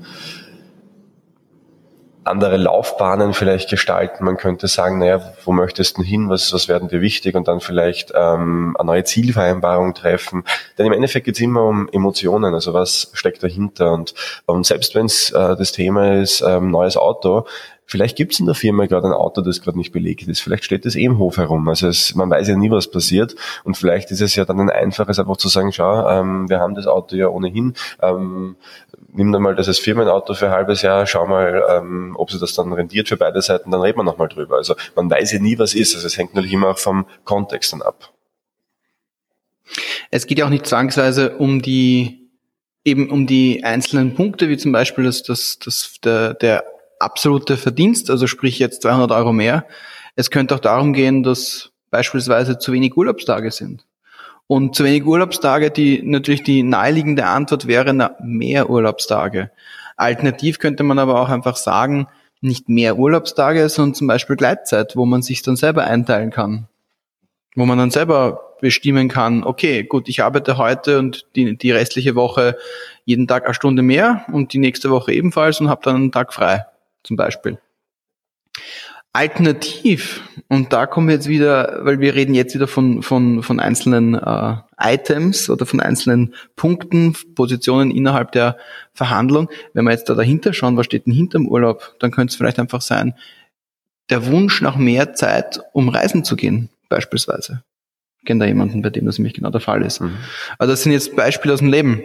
[2.28, 4.24] andere Laufbahnen vielleicht gestalten.
[4.24, 7.60] Man könnte sagen, naja, wo möchtest du hin, was, was werden dir wichtig und dann
[7.60, 10.44] vielleicht ähm, eine neue Zielvereinbarung treffen.
[10.76, 13.92] Denn im Endeffekt geht es immer um Emotionen, also was steckt dahinter.
[13.92, 14.14] Und,
[14.46, 17.46] und selbst wenn es äh, das Thema ist, ähm, neues Auto,
[17.90, 20.40] Vielleicht gibt es in der Firma gerade ein Auto, das gerade nicht belegt ist.
[20.40, 21.66] Vielleicht steht es eh im Hof herum.
[21.70, 23.34] Also es, man weiß ja nie, was passiert.
[23.64, 26.74] Und vielleicht ist es ja dann ein einfaches, einfach zu sagen, schau, ähm, wir haben
[26.74, 27.72] das Auto ja ohnehin.
[28.02, 28.56] Ähm,
[29.14, 32.38] nimm dann mal das als Firmenauto für ein halbes Jahr, schau mal, ähm, ob sie
[32.38, 34.56] das dann rendiert für beide Seiten, dann reden wir nochmal drüber.
[34.56, 35.94] Also man weiß ja nie, was ist.
[35.94, 38.12] Also es hängt natürlich immer auch vom Kontext dann ab.
[40.10, 42.28] Es geht ja auch nicht zwangsweise um die
[42.84, 46.64] eben um die einzelnen Punkte, wie zum Beispiel das, das, das, der, der
[47.00, 49.64] absolute Verdienst, also sprich jetzt 200 Euro mehr.
[50.16, 53.84] Es könnte auch darum gehen, dass beispielsweise zu wenig Urlaubstage sind.
[54.46, 59.50] Und zu wenig Urlaubstage, die natürlich die naheliegende Antwort wäre, na, mehr Urlaubstage.
[59.96, 62.06] Alternativ könnte man aber auch einfach sagen,
[62.40, 66.68] nicht mehr Urlaubstage, sondern zum Beispiel Gleitzeit, wo man sich dann selber einteilen kann.
[67.56, 72.14] Wo man dann selber bestimmen kann, okay, gut, ich arbeite heute und die, die restliche
[72.14, 72.56] Woche
[73.04, 76.32] jeden Tag eine Stunde mehr und die nächste Woche ebenfalls und habe dann einen Tag
[76.32, 76.64] frei
[77.08, 77.58] zum Beispiel.
[79.12, 83.58] Alternativ, und da kommen wir jetzt wieder, weil wir reden jetzt wieder von, von, von
[83.58, 88.58] einzelnen äh, Items oder von einzelnen Punkten, Positionen innerhalb der
[88.92, 89.48] Verhandlung.
[89.72, 92.60] Wenn wir jetzt da dahinter schauen, was steht denn hinterm Urlaub, dann könnte es vielleicht
[92.60, 93.14] einfach sein,
[94.10, 97.64] der Wunsch nach mehr Zeit, um reisen zu gehen, beispielsweise.
[98.20, 100.00] Ich kenne da jemanden, bei dem das nämlich genau der Fall ist.
[100.00, 100.16] Mhm.
[100.58, 102.02] Also das sind jetzt Beispiele aus dem Leben.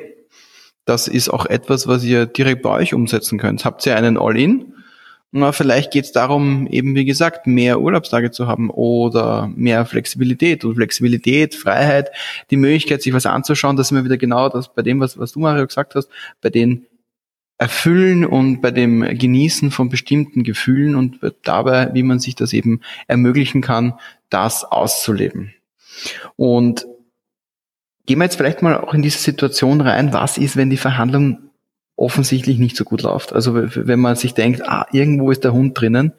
[0.85, 3.65] Das ist auch etwas, was ihr direkt bei euch umsetzen könnt.
[3.65, 4.73] Habt ihr einen All-In?
[5.35, 10.63] Na, vielleicht geht es darum, eben wie gesagt, mehr Urlaubstage zu haben oder mehr Flexibilität
[10.63, 12.11] und Flexibilität, Freiheit,
[12.51, 15.31] die Möglichkeit, sich was anzuschauen, das ist immer wieder genau das bei dem, was, was
[15.31, 16.07] du Mario gesagt hast,
[16.39, 16.85] bei den
[17.57, 22.81] Erfüllen und bei dem Genießen von bestimmten Gefühlen und dabei, wie man sich das eben
[23.07, 23.93] ermöglichen kann,
[24.29, 25.51] das auszuleben.
[26.35, 26.85] Und
[28.05, 31.49] gehen wir jetzt vielleicht mal auch in diese Situation rein, was ist, wenn die Verhandlung
[31.95, 33.33] offensichtlich nicht so gut läuft.
[33.33, 36.13] Also wenn man sich denkt, ah, irgendwo ist der Hund drinnen,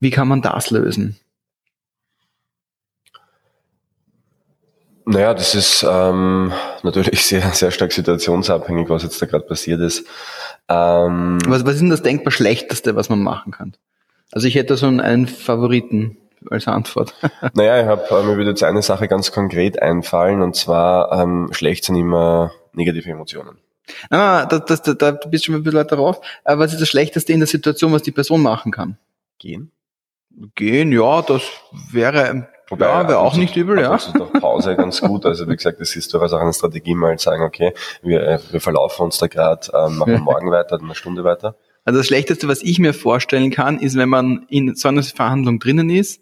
[0.00, 1.16] wie kann man das lösen?
[5.08, 10.04] Naja, das ist ähm, natürlich sehr, sehr stark situationsabhängig, was jetzt da gerade passiert ist.
[10.68, 13.76] Ähm, was, was ist denn das denkbar Schlechteste, was man machen kann?
[14.32, 16.18] Also ich hätte so einen Favoriten
[16.50, 17.14] als Antwort.
[17.54, 21.84] naja, ich hab, mir würde jetzt eine Sache ganz konkret einfallen und zwar ähm, schlecht
[21.84, 23.58] sind immer negative Emotionen.
[24.10, 26.20] Ah, da, das, da, da bist du schon ein bisschen weiter drauf.
[26.44, 28.98] Aber was ist das Schlechteste in der Situation, was die Person machen kann?
[29.38, 29.70] Gehen?
[30.54, 31.42] Gehen, ja, das
[31.92, 33.92] wäre Wobei, ja, wäre auch nicht übel, ja.
[33.92, 35.24] Also doch Pause ganz gut.
[35.24, 37.72] Also wie gesagt, das ist durchaus auch eine Strategie, mal sagen, okay,
[38.02, 41.22] wir, äh, wir verlaufen uns da gerade, ähm, machen wir morgen weiter, dann eine Stunde
[41.22, 41.56] weiter.
[41.84, 45.60] Also das Schlechteste, was ich mir vorstellen kann, ist, wenn man in so einer Verhandlung
[45.60, 46.20] drinnen ist,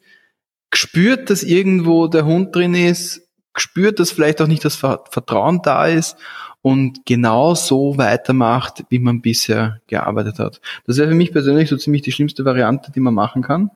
[0.74, 3.22] spürt, dass irgendwo der Hund drin ist,
[3.56, 6.18] spürt, dass vielleicht auch nicht das Vertrauen da ist
[6.64, 10.62] und genau so weitermacht, wie man bisher gearbeitet hat.
[10.86, 13.70] Das wäre für mich persönlich so ziemlich die schlimmste Variante, die man machen kann.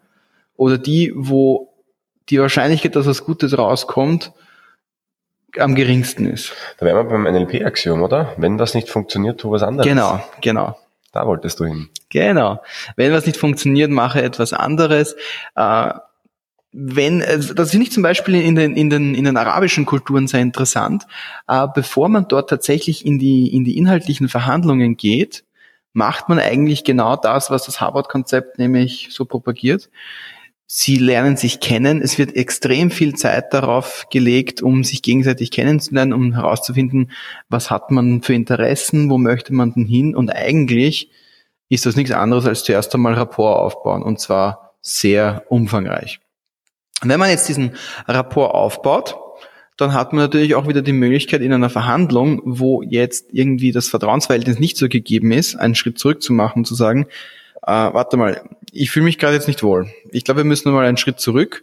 [0.57, 1.75] Oder die, wo
[2.31, 4.33] die Wahrscheinlichkeit, dass was Gutes rauskommt,
[5.59, 6.55] am geringsten ist.
[6.79, 8.33] Da wären wir beim NLP-Axiom, oder?
[8.39, 9.87] Wenn was nicht funktioniert, tu was anderes.
[9.87, 10.79] Genau, genau.
[11.13, 11.91] Da wolltest du hin.
[12.09, 12.63] Genau.
[12.97, 15.15] Wenn was nicht funktioniert, mache etwas anderes.
[15.57, 15.91] Äh,
[16.73, 20.27] wenn, äh, das finde ich zum Beispiel in den, in den, in den arabischen Kulturen
[20.27, 21.07] sehr interessant,
[21.47, 25.45] äh, bevor man dort tatsächlich in die, in die inhaltlichen Verhandlungen geht,
[25.93, 29.91] macht man eigentlich genau das, was das Harvard-Konzept nämlich so propagiert.
[30.71, 32.03] Sie lernen sich kennen.
[32.03, 37.11] Es wird extrem viel Zeit darauf gelegt, um sich gegenseitig kennenzulernen, um herauszufinden,
[37.49, 40.15] was hat man für Interessen, wo möchte man denn hin.
[40.15, 41.11] Und eigentlich
[41.71, 46.21] ist das nichts anderes als zuerst einmal Rapport aufbauen und zwar sehr umfangreich.
[47.03, 47.73] Wenn man jetzt diesen
[48.07, 49.17] Rapport aufbaut,
[49.79, 53.89] dann hat man natürlich auch wieder die Möglichkeit in einer Verhandlung, wo jetzt irgendwie das
[53.89, 57.07] Vertrauensverhältnis nicht so gegeben ist, einen Schritt zurück zu machen, zu sagen,
[57.63, 59.89] äh, warte mal, ich fühle mich gerade jetzt nicht wohl.
[60.11, 61.63] Ich glaube, wir müssen mal einen Schritt zurück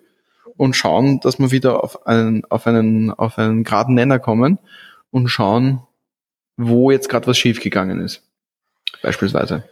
[0.56, 4.60] und schauen, dass wir wieder auf einen, auf einen, auf einen geraden Nenner kommen
[5.12, 5.82] und schauen,
[6.56, 8.24] wo jetzt gerade was schiefgegangen ist.
[9.02, 9.66] Beispielsweise.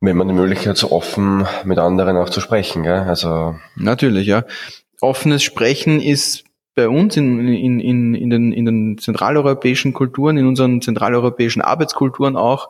[0.00, 3.00] Wenn man die Möglichkeit so offen mit anderen auch zu sprechen, gell?
[3.00, 3.56] Also.
[3.74, 4.44] Natürlich, ja
[5.00, 10.46] offenes Sprechen ist bei uns in, in, in, in, den, in den zentraleuropäischen Kulturen, in
[10.46, 12.68] unseren zentraleuropäischen Arbeitskulturen auch,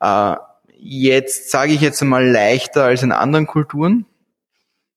[0.00, 0.36] äh,
[0.78, 4.06] jetzt sage ich jetzt einmal leichter als in anderen Kulturen.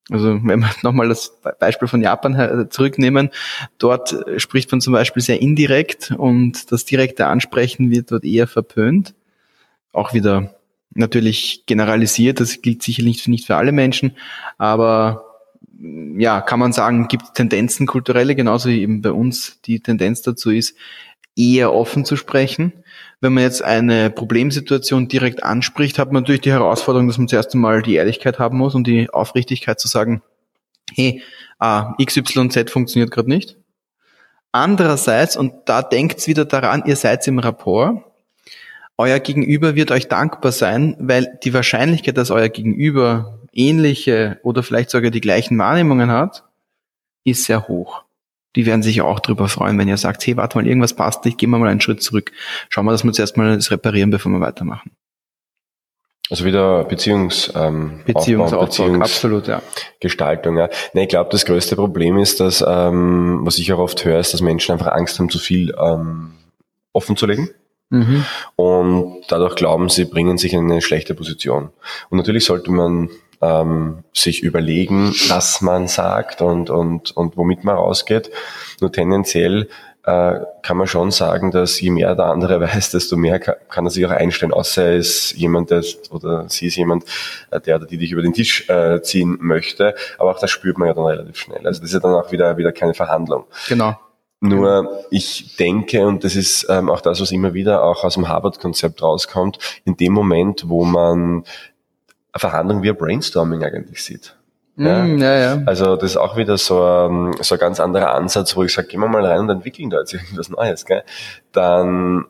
[0.10, 3.30] Also wenn wir nochmal das Beispiel von Japan zurücknehmen,
[3.78, 9.14] dort spricht man zum Beispiel sehr indirekt und das direkte Ansprechen wird dort eher verpönt.
[9.92, 10.56] Auch wieder
[10.92, 14.16] natürlich generalisiert, das gilt sicherlich nicht für alle Menschen,
[14.58, 15.27] aber
[16.18, 20.52] ja, kann man sagen, gibt Tendenzen kulturelle, genauso wie eben bei uns die Tendenz dazu
[20.52, 20.76] ist,
[21.36, 22.74] eher offen zu sprechen.
[23.22, 27.54] Wenn man jetzt eine Problemsituation direkt anspricht, hat man natürlich die Herausforderung, dass man zuerst
[27.54, 30.22] einmal die Ehrlichkeit haben muss und die Aufrichtigkeit zu sagen,
[30.94, 31.22] hey,
[31.60, 33.58] ah, XYZ funktioniert gerade nicht.
[34.52, 38.04] Andererseits, und da denkt's wieder daran, ihr seid im Rapport,
[38.98, 44.90] euer Gegenüber wird euch dankbar sein, weil die Wahrscheinlichkeit, dass euer Gegenüber ähnliche oder vielleicht
[44.90, 46.44] sogar die gleichen Wahrnehmungen hat,
[47.24, 48.04] ist sehr hoch.
[48.56, 51.38] Die werden sich auch darüber freuen, wenn ihr sagt, hey, warte mal, irgendwas passt nicht,
[51.38, 52.32] gehen wir mal einen Schritt zurück.
[52.70, 54.92] Schauen wir, dass wir zuerst mal das reparieren, bevor wir weitermachen.
[56.30, 59.62] Also wieder Beziehungs, ähm, Beziehungsaufbau, Beziehungs absolut, ja.
[60.02, 60.70] Gestaltung, ja.
[60.94, 64.34] Nee, ich glaube, das größte Problem ist, dass, ähm, was ich auch oft höre, ist,
[64.34, 66.34] dass Menschen einfach Angst haben, zu viel ähm,
[66.92, 67.50] offen zu legen.
[67.90, 68.26] Mhm.
[68.58, 71.70] Und dadurch glauben sie, bringen sich in eine schlechte Position.
[72.10, 73.10] Und natürlich sollte man
[73.42, 78.32] ähm, sich überlegen, was man sagt und, und, und womit man rausgeht.
[78.82, 79.70] Nur tendenziell
[80.08, 83.86] äh, kann man schon sagen, dass je mehr der andere weiß, desto mehr kann, kann
[83.86, 87.04] er sich auch einstellen, außer er ist jemand, der, oder sie ist jemand,
[87.52, 89.96] äh, der oder die dich über den Tisch äh, ziehen möchte.
[90.18, 91.68] Aber auch das spürt man ja dann relativ schnell.
[91.68, 93.46] Also das ist ja dann auch wieder, wieder keine Verhandlung.
[93.68, 93.98] Genau.
[94.40, 98.28] Nur ich denke, und das ist ähm, auch das, was immer wieder auch aus dem
[98.28, 101.44] Harvard-Konzept rauskommt, in dem Moment, wo man
[102.40, 104.36] Verhandlung wie ein Brainstorming eigentlich sieht.
[104.76, 105.04] Ja?
[105.04, 105.62] Mm, ja, ja.
[105.66, 108.88] Also das ist auch wieder so ein, so ein ganz anderer Ansatz, wo ich sage,
[108.88, 110.86] gehen wir mal rein und entwickeln da jetzt irgendwas Neues.
[110.86, 111.04] Gell?
[111.52, 112.26] Dann,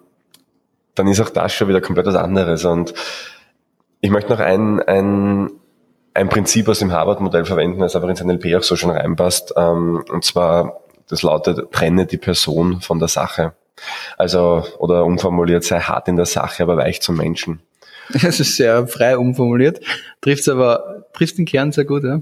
[0.95, 2.63] dann ist auch das schon wieder komplett was anderes.
[2.65, 2.93] Und
[4.01, 5.51] ich möchte noch ein, ein
[6.17, 9.53] ein Prinzip aus dem Harvard-Modell verwenden, das aber ins NLP auch so schon reinpasst.
[9.55, 13.53] Ähm, und zwar, das lautet, trenne die Person von der Sache.
[14.17, 17.61] Also, oder umformuliert, sei hart in der Sache, aber weich zum Menschen.
[18.21, 19.81] Das ist sehr frei umformuliert,
[20.21, 22.21] trifft aber, trifft den Kern sehr gut, ja.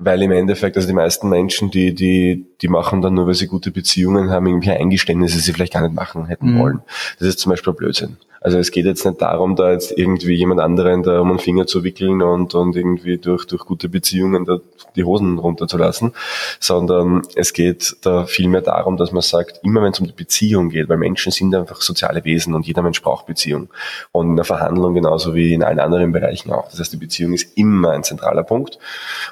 [0.00, 3.48] Weil im Endeffekt, also die meisten Menschen, die, die, die machen dann nur, weil sie
[3.48, 6.58] gute Beziehungen haben, irgendwie Eingeständnisse, die sie vielleicht gar nicht machen hätten mhm.
[6.60, 6.80] wollen.
[7.18, 8.16] Das ist zum Beispiel Blödsinn.
[8.40, 11.66] Also es geht jetzt nicht darum, da jetzt irgendwie jemand anderen da um den Finger
[11.66, 14.58] zu wickeln und, und irgendwie durch, durch gute Beziehungen da
[14.96, 16.12] die Hosen runterzulassen,
[16.60, 20.70] sondern es geht da vielmehr darum, dass man sagt, immer wenn es um die Beziehung
[20.70, 23.68] geht, weil Menschen sind einfach soziale Wesen und jeder Mensch braucht Beziehung.
[24.12, 26.68] Und in der Verhandlung genauso wie in allen anderen Bereichen auch.
[26.70, 28.78] Das heißt, die Beziehung ist immer ein zentraler Punkt.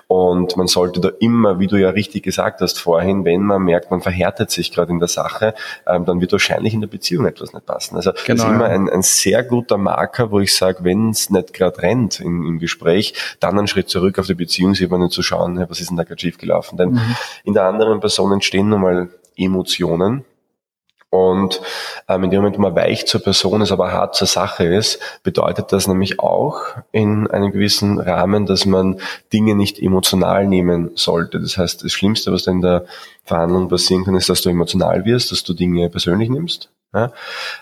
[0.07, 3.91] Und man sollte da immer, wie du ja richtig gesagt hast vorhin, wenn man merkt,
[3.91, 5.55] man verhärtet sich gerade in der Sache,
[5.87, 7.97] ähm, dann wird wahrscheinlich in der Beziehung etwas nicht passen.
[7.97, 11.53] Also genau, ist immer ein, ein sehr guter Marker, wo ich sage, wenn es nicht
[11.53, 15.81] gerade rennt im, im, Gespräch, dann einen Schritt zurück auf die Beziehungsebene zu schauen, was
[15.81, 16.77] ist denn da gerade schief gelaufen.
[16.77, 17.17] Denn mhm.
[17.45, 20.25] in der anderen Person entstehen nun mal Emotionen,
[21.17, 21.63] und
[22.09, 24.99] ähm, in dem Moment, wo man weich zur Person ist, aber hart zur Sache ist,
[25.23, 26.61] bedeutet das nämlich auch
[26.93, 29.01] in einem gewissen Rahmen, dass man
[29.33, 31.41] Dinge nicht emotional nehmen sollte.
[31.41, 32.85] Das heißt, das Schlimmste, was da in der
[33.25, 37.13] Verhandlung passieren kann, ist, dass du emotional wirst, dass du Dinge persönlich nimmst ja,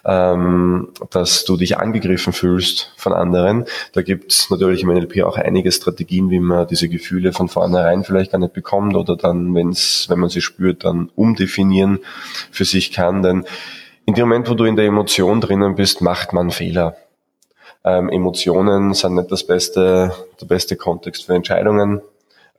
[0.04, 3.64] ähm, dass du dich angegriffen fühlst von anderen.
[3.92, 8.04] Da gibt es natürlich im NLP auch einige Strategien, wie man diese Gefühle von vornherein
[8.04, 11.98] vielleicht gar nicht bekommt oder dann, wenn's, wenn man sie spürt, dann umdefinieren
[12.50, 13.22] für sich kann.
[13.22, 13.44] Denn
[14.06, 16.96] in dem Moment, wo du in der Emotion drinnen bist, macht man Fehler.
[17.84, 22.00] Ähm, Emotionen sind nicht das beste, der beste Kontext für Entscheidungen.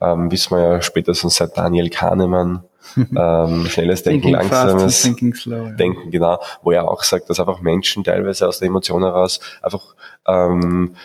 [0.02, 2.64] Ähm, wissen wir ja spätestens seit Daniel Kahnemann
[2.98, 5.72] ähm, schnelles Denken, thinking langsames fast, thinking slow, ja.
[5.72, 9.96] Denken, genau, wo er auch sagt, dass einfach Menschen teilweise aus der Emotion heraus einfach
[10.28, 10.96] ähm,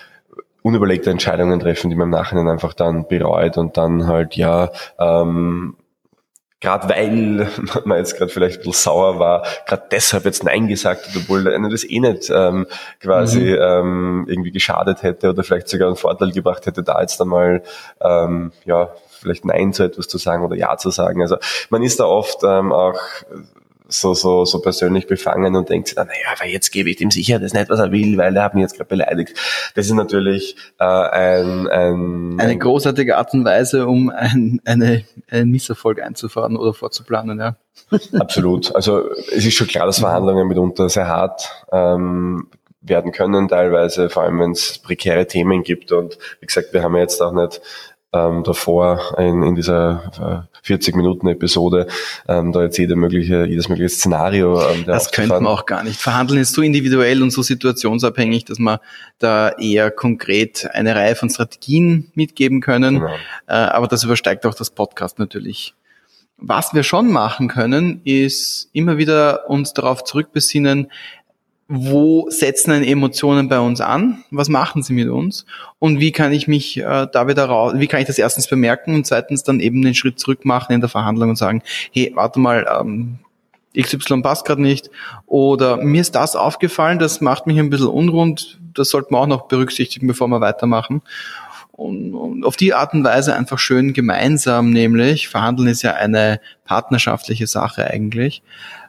[0.62, 5.76] unüberlegte Entscheidungen treffen, die man im Nachhinein einfach dann bereut und dann halt ja ähm,
[6.60, 7.48] gerade weil
[7.84, 11.48] man jetzt gerade vielleicht ein bisschen sauer war, gerade deshalb jetzt Nein gesagt hat, obwohl
[11.48, 12.66] einer das eh nicht ähm,
[13.00, 13.58] quasi mhm.
[13.60, 17.62] ähm, irgendwie geschadet hätte oder vielleicht sogar einen Vorteil gebracht hätte, da jetzt einmal
[18.00, 21.22] ähm, ja vielleicht Nein zu etwas zu sagen oder Ja zu sagen.
[21.22, 21.36] Also
[21.70, 22.98] man ist da oft ähm, auch
[23.90, 27.10] so, so, so persönlich befangen und denkt sich dann, naja, aber jetzt gebe ich dem
[27.10, 29.36] sicher das nicht, was er will, weil er hat mich jetzt gerade beleidigt.
[29.74, 32.36] Das ist natürlich äh, ein, ein...
[32.38, 37.56] Eine großartige Art und Weise, um ein, eine, einen Misserfolg einzufahren oder vorzuplanen, ja.
[38.18, 38.74] Absolut.
[38.74, 42.48] Also es ist schon klar, dass Verhandlungen mitunter sehr hart ähm,
[42.82, 45.92] werden können, teilweise, vor allem wenn es prekäre Themen gibt.
[45.92, 47.60] Und wie gesagt, wir haben ja jetzt auch nicht
[48.12, 51.86] ähm, davor in, in dieser äh, 40 Minuten Episode
[52.28, 54.60] ähm, da jetzt jede mögliche, jedes mögliche Szenario.
[54.60, 56.00] Ähm, das könnte man auch gar nicht.
[56.00, 58.78] Verhandeln ist so individuell und so situationsabhängig, dass man
[59.18, 63.00] da eher konkret eine Reihe von Strategien mitgeben können.
[63.00, 63.14] Genau.
[63.46, 65.74] Äh, aber das übersteigt auch das Podcast natürlich.
[66.42, 70.90] Was wir schon machen können, ist immer wieder uns darauf zurückbesinnen,
[71.72, 74.24] wo setzen denn Emotionen bei uns an?
[74.32, 75.46] Was machen sie mit uns?
[75.78, 78.92] Und wie kann ich mich äh, da wieder raus, wie kann ich das erstens bemerken
[78.96, 82.40] und zweitens dann eben den Schritt zurück machen in der Verhandlung und sagen, hey, warte
[82.40, 83.20] mal, ähm,
[83.78, 84.90] XY passt gerade nicht
[85.26, 89.26] oder mir ist das aufgefallen, das macht mich ein bisschen unrund, das sollte man auch
[89.28, 91.02] noch berücksichtigen, bevor wir weitermachen.
[91.80, 96.38] Und, und auf die Art und Weise einfach schön gemeinsam, nämlich verhandeln ist ja eine
[96.66, 98.42] partnerschaftliche Sache eigentlich,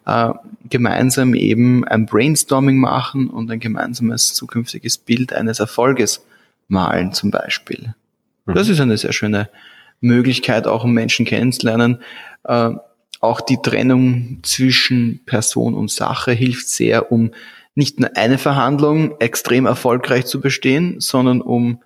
[0.05, 0.33] äh,
[0.69, 6.25] gemeinsam eben ein Brainstorming machen und ein gemeinsames zukünftiges Bild eines Erfolges
[6.67, 7.95] malen zum Beispiel.
[8.45, 8.55] Mhm.
[8.55, 9.47] Das ist eine sehr schöne
[10.01, 11.99] Möglichkeit, auch um Menschen kennenzulernen.
[12.43, 12.71] Äh,
[13.21, 17.31] auch die Trennung zwischen Person und Sache hilft sehr, um
[17.73, 21.79] nicht nur eine Verhandlung extrem erfolgreich zu bestehen, sondern um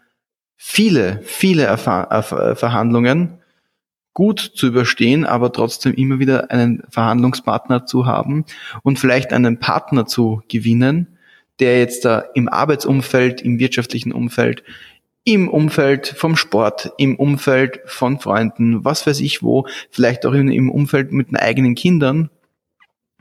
[0.57, 3.39] viele, viele Erfa Erf Verhandlungen
[4.13, 8.45] gut zu überstehen, aber trotzdem immer wieder einen Verhandlungspartner zu haben
[8.81, 11.19] und vielleicht einen Partner zu gewinnen,
[11.59, 14.63] der jetzt da im Arbeitsumfeld, im wirtschaftlichen Umfeld,
[15.25, 20.71] im Umfeld vom Sport, im Umfeld von Freunden, was weiß ich wo, vielleicht auch im
[20.71, 22.29] Umfeld mit den eigenen Kindern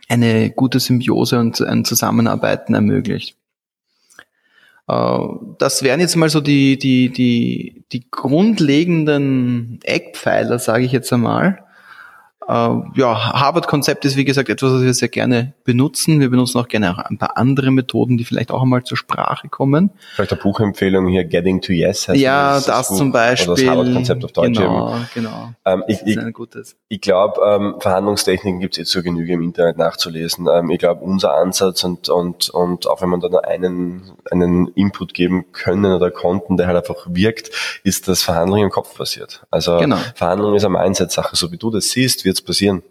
[0.09, 3.37] eine gute Symbiose und ein Zusammenarbeiten ermöglicht.
[4.89, 5.19] Äh,
[5.59, 11.65] das wären jetzt mal so die, die, die, die grundlegenden Eckpfeiler, sage ich jetzt einmal.
[12.49, 16.21] Äh, ja, Harvard-Konzept ist wie gesagt etwas, was wir sehr gerne benutzen.
[16.21, 19.49] Wir benutzen auch gerne auch ein paar andere Methoden, die vielleicht auch einmal zur Sprache
[19.49, 19.91] kommen.
[20.15, 23.53] Vielleicht eine Buchempfehlung hier, Getting to Yes heißt Ja, das, das zum Beispiel.
[23.53, 24.59] Oder das Harvard-Konzept auf Deutsch.
[24.59, 25.09] Genau, eben.
[25.15, 25.53] genau.
[25.65, 26.19] Ähm, ich ich,
[26.89, 30.47] ich glaube, ähm, Verhandlungstechniken gibt es jetzt zur Genüge im Internet nachzulesen.
[30.53, 34.69] Ähm, ich glaube, unser Ansatz und, und, und auch wenn man da nur einen, einen
[34.69, 37.51] Input geben können oder konnten, der halt einfach wirkt,
[37.85, 39.47] ist, dass Verhandlungen im Kopf passiert.
[39.51, 39.97] Also genau.
[40.15, 41.37] Verhandlungen ist eine Mindset-Sache.
[41.37, 42.83] So wie du das siehst, wird es passieren.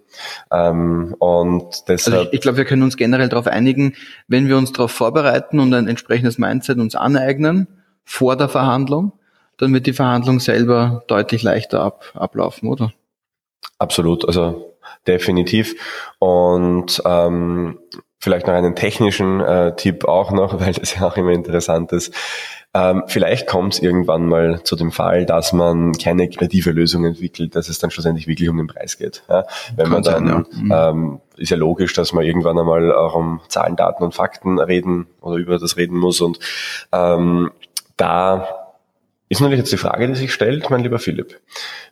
[0.51, 3.95] Ähm, und deshalb also ich, ich glaube, wir können uns generell darauf einigen,
[4.27, 7.67] wenn wir uns darauf vorbereiten und ein entsprechendes Mindset uns aneignen
[8.03, 9.13] vor der Verhandlung,
[9.57, 12.93] dann wird die Verhandlung selber deutlich leichter ab, ablaufen, oder?
[13.79, 14.73] Absolut, also
[15.07, 15.75] definitiv.
[16.19, 17.79] Und ähm,
[18.23, 22.13] vielleicht noch einen technischen äh, Tipp auch noch, weil das ja auch immer interessant ist.
[22.73, 27.55] Ähm, vielleicht kommt es irgendwann mal zu dem Fall, dass man keine kreative Lösung entwickelt,
[27.55, 29.23] dass es dann schlussendlich wirklich um den Preis geht.
[29.29, 29.45] Ja?
[29.75, 30.89] Wenn man dann, sein, ja.
[30.89, 31.01] Mhm.
[31.01, 35.05] ähm, ist ja logisch, dass man irgendwann einmal auch um Zahlen, Daten und Fakten reden
[35.19, 36.21] oder über das reden muss.
[36.21, 36.39] Und
[36.93, 37.51] ähm,
[37.97, 38.47] da
[39.27, 41.41] ist natürlich jetzt die Frage, die sich stellt, mein lieber Philipp.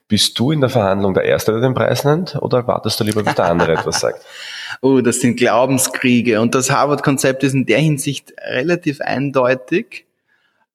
[0.08, 3.22] Bist du in der Verhandlung der Erste, der den Preis nennt, oder wartest du lieber,
[3.22, 4.26] bis der andere etwas sagt?
[4.82, 6.42] Oh, das sind Glaubenskriege.
[6.42, 10.06] Und das Harvard-Konzept ist in der Hinsicht relativ eindeutig.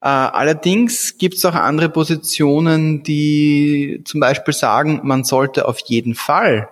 [0.01, 6.15] Äh, allerdings gibt es auch andere Positionen, die zum Beispiel sagen, man sollte auf jeden
[6.15, 6.69] Fall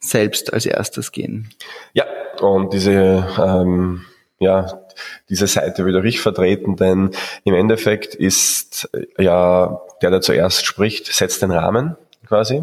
[0.00, 1.50] selbst als erstes gehen.
[1.92, 2.04] Ja,
[2.40, 4.02] und diese, ähm,
[4.38, 4.80] ja,
[5.28, 7.10] diese Seite will ich vertreten, denn
[7.44, 11.96] im Endeffekt ist ja der, der zuerst spricht, setzt den Rahmen
[12.26, 12.62] quasi,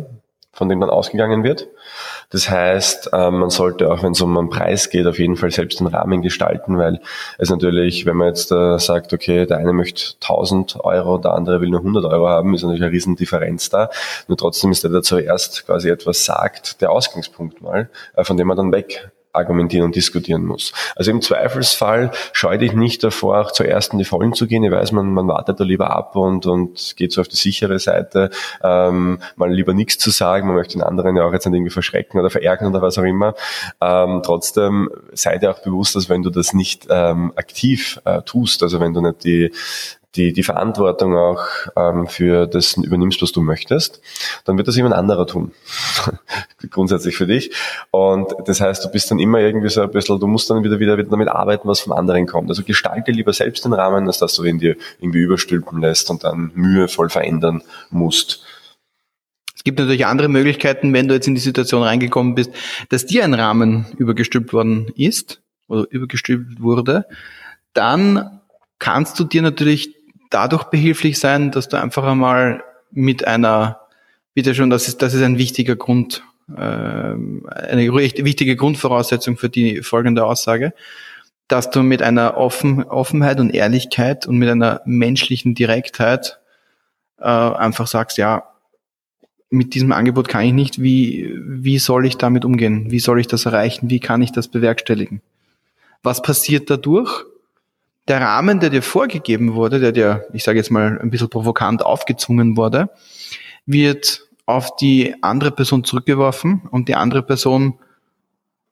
[0.58, 1.68] von dem dann ausgegangen wird.
[2.32, 5.52] Das heißt, ähm, man sollte auch, wenn es um einen Preis geht, auf jeden Fall
[5.52, 7.00] selbst den Rahmen gestalten, weil
[7.38, 11.62] es natürlich, wenn man jetzt äh, sagt, okay, der eine möchte 1000 Euro, der andere
[11.62, 13.92] will nur 100 Euro haben, ist natürlich eine Riesendifferenz da.
[14.28, 18.48] Nur trotzdem ist der, der zuerst quasi etwas sagt, der Ausgangspunkt mal, äh, von dem
[18.48, 20.74] man dann weg argumentieren und diskutieren muss.
[20.96, 24.64] Also im Zweifelsfall scheue dich nicht davor, auch zuerst in die Vollen zu gehen.
[24.64, 27.80] Ich weiß, man, man wartet da lieber ab und, und geht so auf die sichere
[27.80, 28.30] Seite,
[28.64, 30.48] ähm, mal lieber nichts zu sagen.
[30.48, 33.04] Man möchte den anderen ja auch jetzt nicht irgendwie verschrecken oder verärgern oder was auch
[33.04, 33.36] immer.
[33.82, 38.64] Ähm, trotzdem sei dir auch bewusst, dass wenn du das nicht ähm, aktiv äh, tust,
[38.64, 39.52] also wenn du nicht die
[40.18, 41.44] die, die Verantwortung auch
[41.76, 44.02] ähm, für das übernimmst, was du möchtest,
[44.46, 45.52] dann wird das jemand anderer tun.
[46.70, 47.52] Grundsätzlich für dich.
[47.92, 50.80] Und das heißt, du bist dann immer irgendwie so ein bisschen, du musst dann wieder,
[50.80, 52.50] wieder, damit arbeiten, was von anderen kommt.
[52.50, 56.24] Also gestalte lieber selbst den Rahmen, als dass du ihn dir irgendwie überstülpen lässt und
[56.24, 58.44] dann mühevoll verändern musst.
[59.56, 62.52] Es gibt natürlich andere Möglichkeiten, wenn du jetzt in die Situation reingekommen bist,
[62.90, 67.06] dass dir ein Rahmen übergestülpt worden ist oder übergestülpt wurde,
[67.74, 68.40] dann
[68.80, 69.97] kannst du dir natürlich
[70.30, 73.82] dadurch behilflich sein, dass du einfach einmal mit einer,
[74.34, 76.24] bitte schon, das ist, das ist ein wichtiger Grund,
[76.56, 80.74] äh, eine wichtige Grundvoraussetzung für die folgende Aussage,
[81.48, 86.40] dass du mit einer Offen, Offenheit und Ehrlichkeit und mit einer menschlichen Direktheit
[87.20, 88.44] äh, einfach sagst, ja,
[89.50, 92.92] mit diesem Angebot kann ich nicht, wie, wie soll ich damit umgehen?
[92.92, 93.90] Wie soll ich das erreichen?
[93.90, 95.22] Wie kann ich das bewerkstelligen?
[96.04, 97.26] Was passiert dadurch?
[98.08, 101.84] Der Rahmen, der dir vorgegeben wurde, der dir, ich sage jetzt mal, ein bisschen provokant
[101.84, 102.90] aufgezwungen wurde,
[103.66, 107.80] wird auf die andere Person zurückgeworfen und die andere Person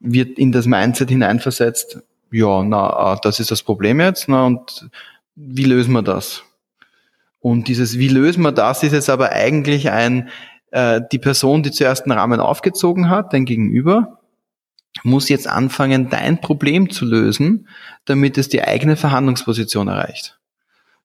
[0.00, 1.98] wird in das Mindset hineinversetzt,
[2.30, 4.88] ja, na, ah, das ist das Problem jetzt, na, und
[5.34, 6.42] wie lösen wir das?
[7.40, 10.30] Und dieses, wie lösen wir das, ist jetzt aber eigentlich ein,
[10.70, 14.15] äh, die Person, die zuerst einen Rahmen aufgezogen hat, dein Gegenüber,
[15.02, 17.68] muss jetzt anfangen, dein Problem zu lösen,
[18.04, 20.38] damit es die eigene Verhandlungsposition erreicht.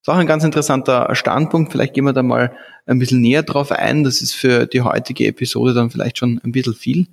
[0.04, 1.72] Das ist auch ein ganz interessanter Standpunkt.
[1.72, 2.56] Vielleicht gehen wir da mal
[2.88, 4.04] ein bisschen näher drauf ein.
[4.04, 7.08] Das ist für die heutige Episode dann vielleicht schon ein bisschen viel.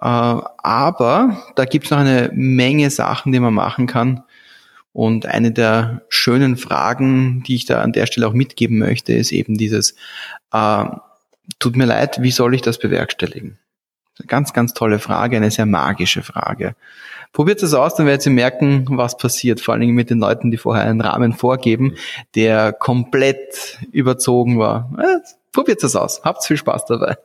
[0.00, 4.22] Äh, aber da gibt es noch eine Menge Sachen, die man machen kann.
[4.92, 9.32] Und eine der schönen Fragen, die ich da an der Stelle auch mitgeben möchte, ist
[9.32, 9.94] eben dieses,
[10.52, 10.84] äh,
[11.58, 13.58] tut mir leid, wie soll ich das bewerkstelligen?
[14.26, 16.74] Ganz, ganz tolle Frage, eine sehr magische Frage.
[17.32, 19.60] Probiert es aus, dann werdet ihr merken, was passiert.
[19.60, 21.94] Vor allen Dingen mit den Leuten, die vorher einen Rahmen vorgeben,
[22.34, 24.90] der komplett überzogen war.
[25.52, 26.22] Probiert es aus.
[26.24, 27.16] Habt viel Spaß dabei.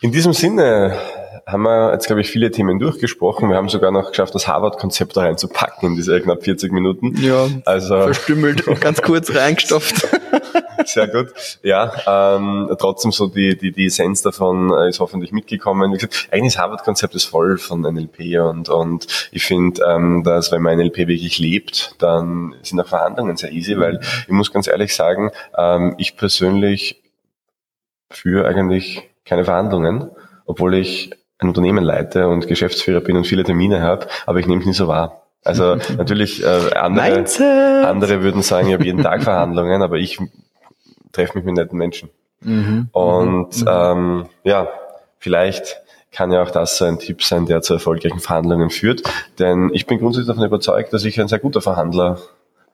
[0.00, 0.98] In diesem Sinne
[1.46, 3.48] haben wir jetzt, glaube ich, viele Themen durchgesprochen.
[3.48, 7.14] Wir haben sogar noch geschafft, das Harvard-Konzept da reinzupacken in diese knapp 40 Minuten.
[7.20, 10.08] Ja, also verstümmelt und ganz kurz reingestopft.
[10.84, 11.28] Sehr gut.
[11.62, 15.92] Ja, ähm, trotzdem so die, die, die Essenz davon äh, ist hoffentlich mitgekommen.
[15.92, 20.52] Wie gesagt, eigentlich das Harvard-Konzept ist voll von NLP und, und ich finde, ähm, dass
[20.52, 24.66] wenn man NLP wirklich lebt, dann sind auch Verhandlungen sehr easy, weil ich muss ganz
[24.66, 27.02] ehrlich sagen, ähm, ich persönlich
[28.10, 30.10] führe eigentlich keine Verhandlungen
[30.46, 34.60] obwohl ich ein Unternehmen leite und Geschäftsführer bin und viele Termine habe, aber ich nehme
[34.60, 35.23] es nie so wahr.
[35.44, 40.18] Also natürlich äh, andere, andere würden sagen, ich habe jeden Tag Verhandlungen, aber ich
[41.12, 42.08] treffe mich mit netten Menschen.
[42.40, 42.88] Mhm.
[42.92, 43.68] Und mhm.
[43.68, 44.68] Ähm, ja,
[45.18, 45.80] vielleicht
[46.12, 49.02] kann ja auch das so ein Tipp sein, der zu erfolgreichen Verhandlungen führt.
[49.38, 52.18] Denn ich bin grundsätzlich davon überzeugt, dass ich ein sehr guter Verhandler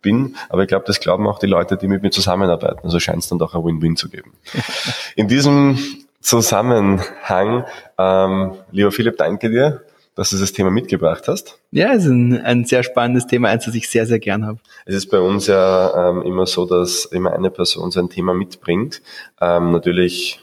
[0.02, 2.80] bin, aber ich glaube, das glauben auch die Leute, die mit mir zusammenarbeiten.
[2.84, 4.32] Also scheint es dann doch ein Win-Win zu geben.
[5.16, 5.78] In diesem
[6.20, 7.64] Zusammenhang,
[7.98, 9.82] ähm, lieber Philipp, danke dir,
[10.14, 11.58] dass du das Thema mitgebracht hast.
[11.70, 14.58] Ja, es ist ein, ein sehr spannendes Thema, eins, das ich sehr, sehr gern habe.
[14.84, 19.02] Es ist bei uns ja ähm, immer so, dass immer eine Person sein Thema mitbringt.
[19.40, 20.40] Ähm, natürlich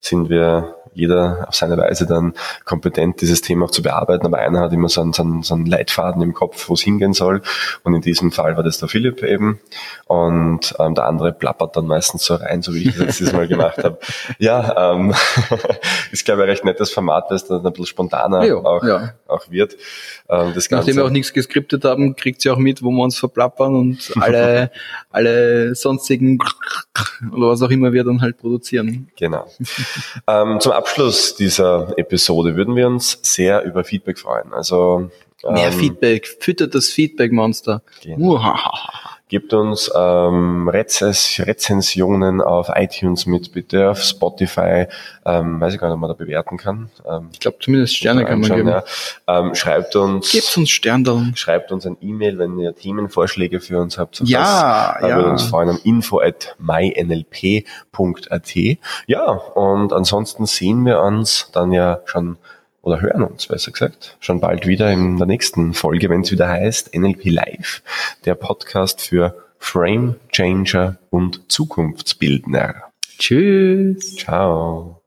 [0.00, 2.34] sind wir jeder auf seine Weise dann
[2.64, 5.54] kompetent, dieses Thema auch zu bearbeiten, aber einer hat immer so einen, so einen, so
[5.54, 7.42] einen Leitfaden im Kopf, wo es hingehen soll.
[7.82, 9.60] Und in diesem Fall war das der Philipp eben.
[10.06, 13.48] Und ähm, der andere plappert dann meistens so rein, so wie ich das dieses Mal
[13.48, 13.98] gemacht habe.
[14.38, 15.14] Ja, ähm,
[16.12, 18.82] ist, glaube ich, ein recht nettes Format, weil es dann ein bisschen spontaner ja, auch,
[18.82, 19.14] ja.
[19.26, 19.76] auch wird.
[20.28, 23.18] Ähm, das Nachdem wir auch nichts geskriptet haben, kriegt sie auch mit, wo wir uns
[23.18, 24.70] verplappern und alle,
[25.10, 26.38] alle sonstigen
[27.32, 29.08] oder was auch immer wir dann halt produzieren.
[29.16, 29.46] Genau.
[30.26, 34.52] ähm, zum Abschluss dieser Episode würden wir uns sehr über Feedback freuen.
[34.52, 35.10] Also
[35.48, 37.82] Mehr ähm, Feedback, füttert das Feedback-Monster.
[38.02, 38.42] Genau.
[39.30, 44.86] Gebt uns ähm, Rezens Rezensionen auf iTunes mit, auf Spotify.
[45.24, 46.90] Ähm, weiß ich gar nicht, ob man da bewerten kann.
[47.08, 48.68] Ähm, ich glaube zumindest Sterne kann man geben.
[48.68, 48.82] Ja.
[49.28, 50.32] Ähm, schreibt uns.
[50.32, 51.30] Gebt uns Sterne.
[51.36, 54.20] Schreibt uns ein E-Mail, wenn ihr Themenvorschläge für uns habt.
[54.24, 55.16] Ja, das, ja.
[55.16, 58.54] würde uns freuen an info at mynlp.at.
[59.06, 62.36] Ja, und ansonsten sehen wir uns dann ja schon
[62.82, 66.48] oder hören uns, besser gesagt, schon bald wieder in der nächsten Folge, wenn es wieder
[66.48, 67.82] heißt NLP Live,
[68.24, 72.74] der Podcast für Frame Changer und Zukunftsbildner.
[73.18, 74.16] Tschüss.
[74.16, 75.02] Ciao.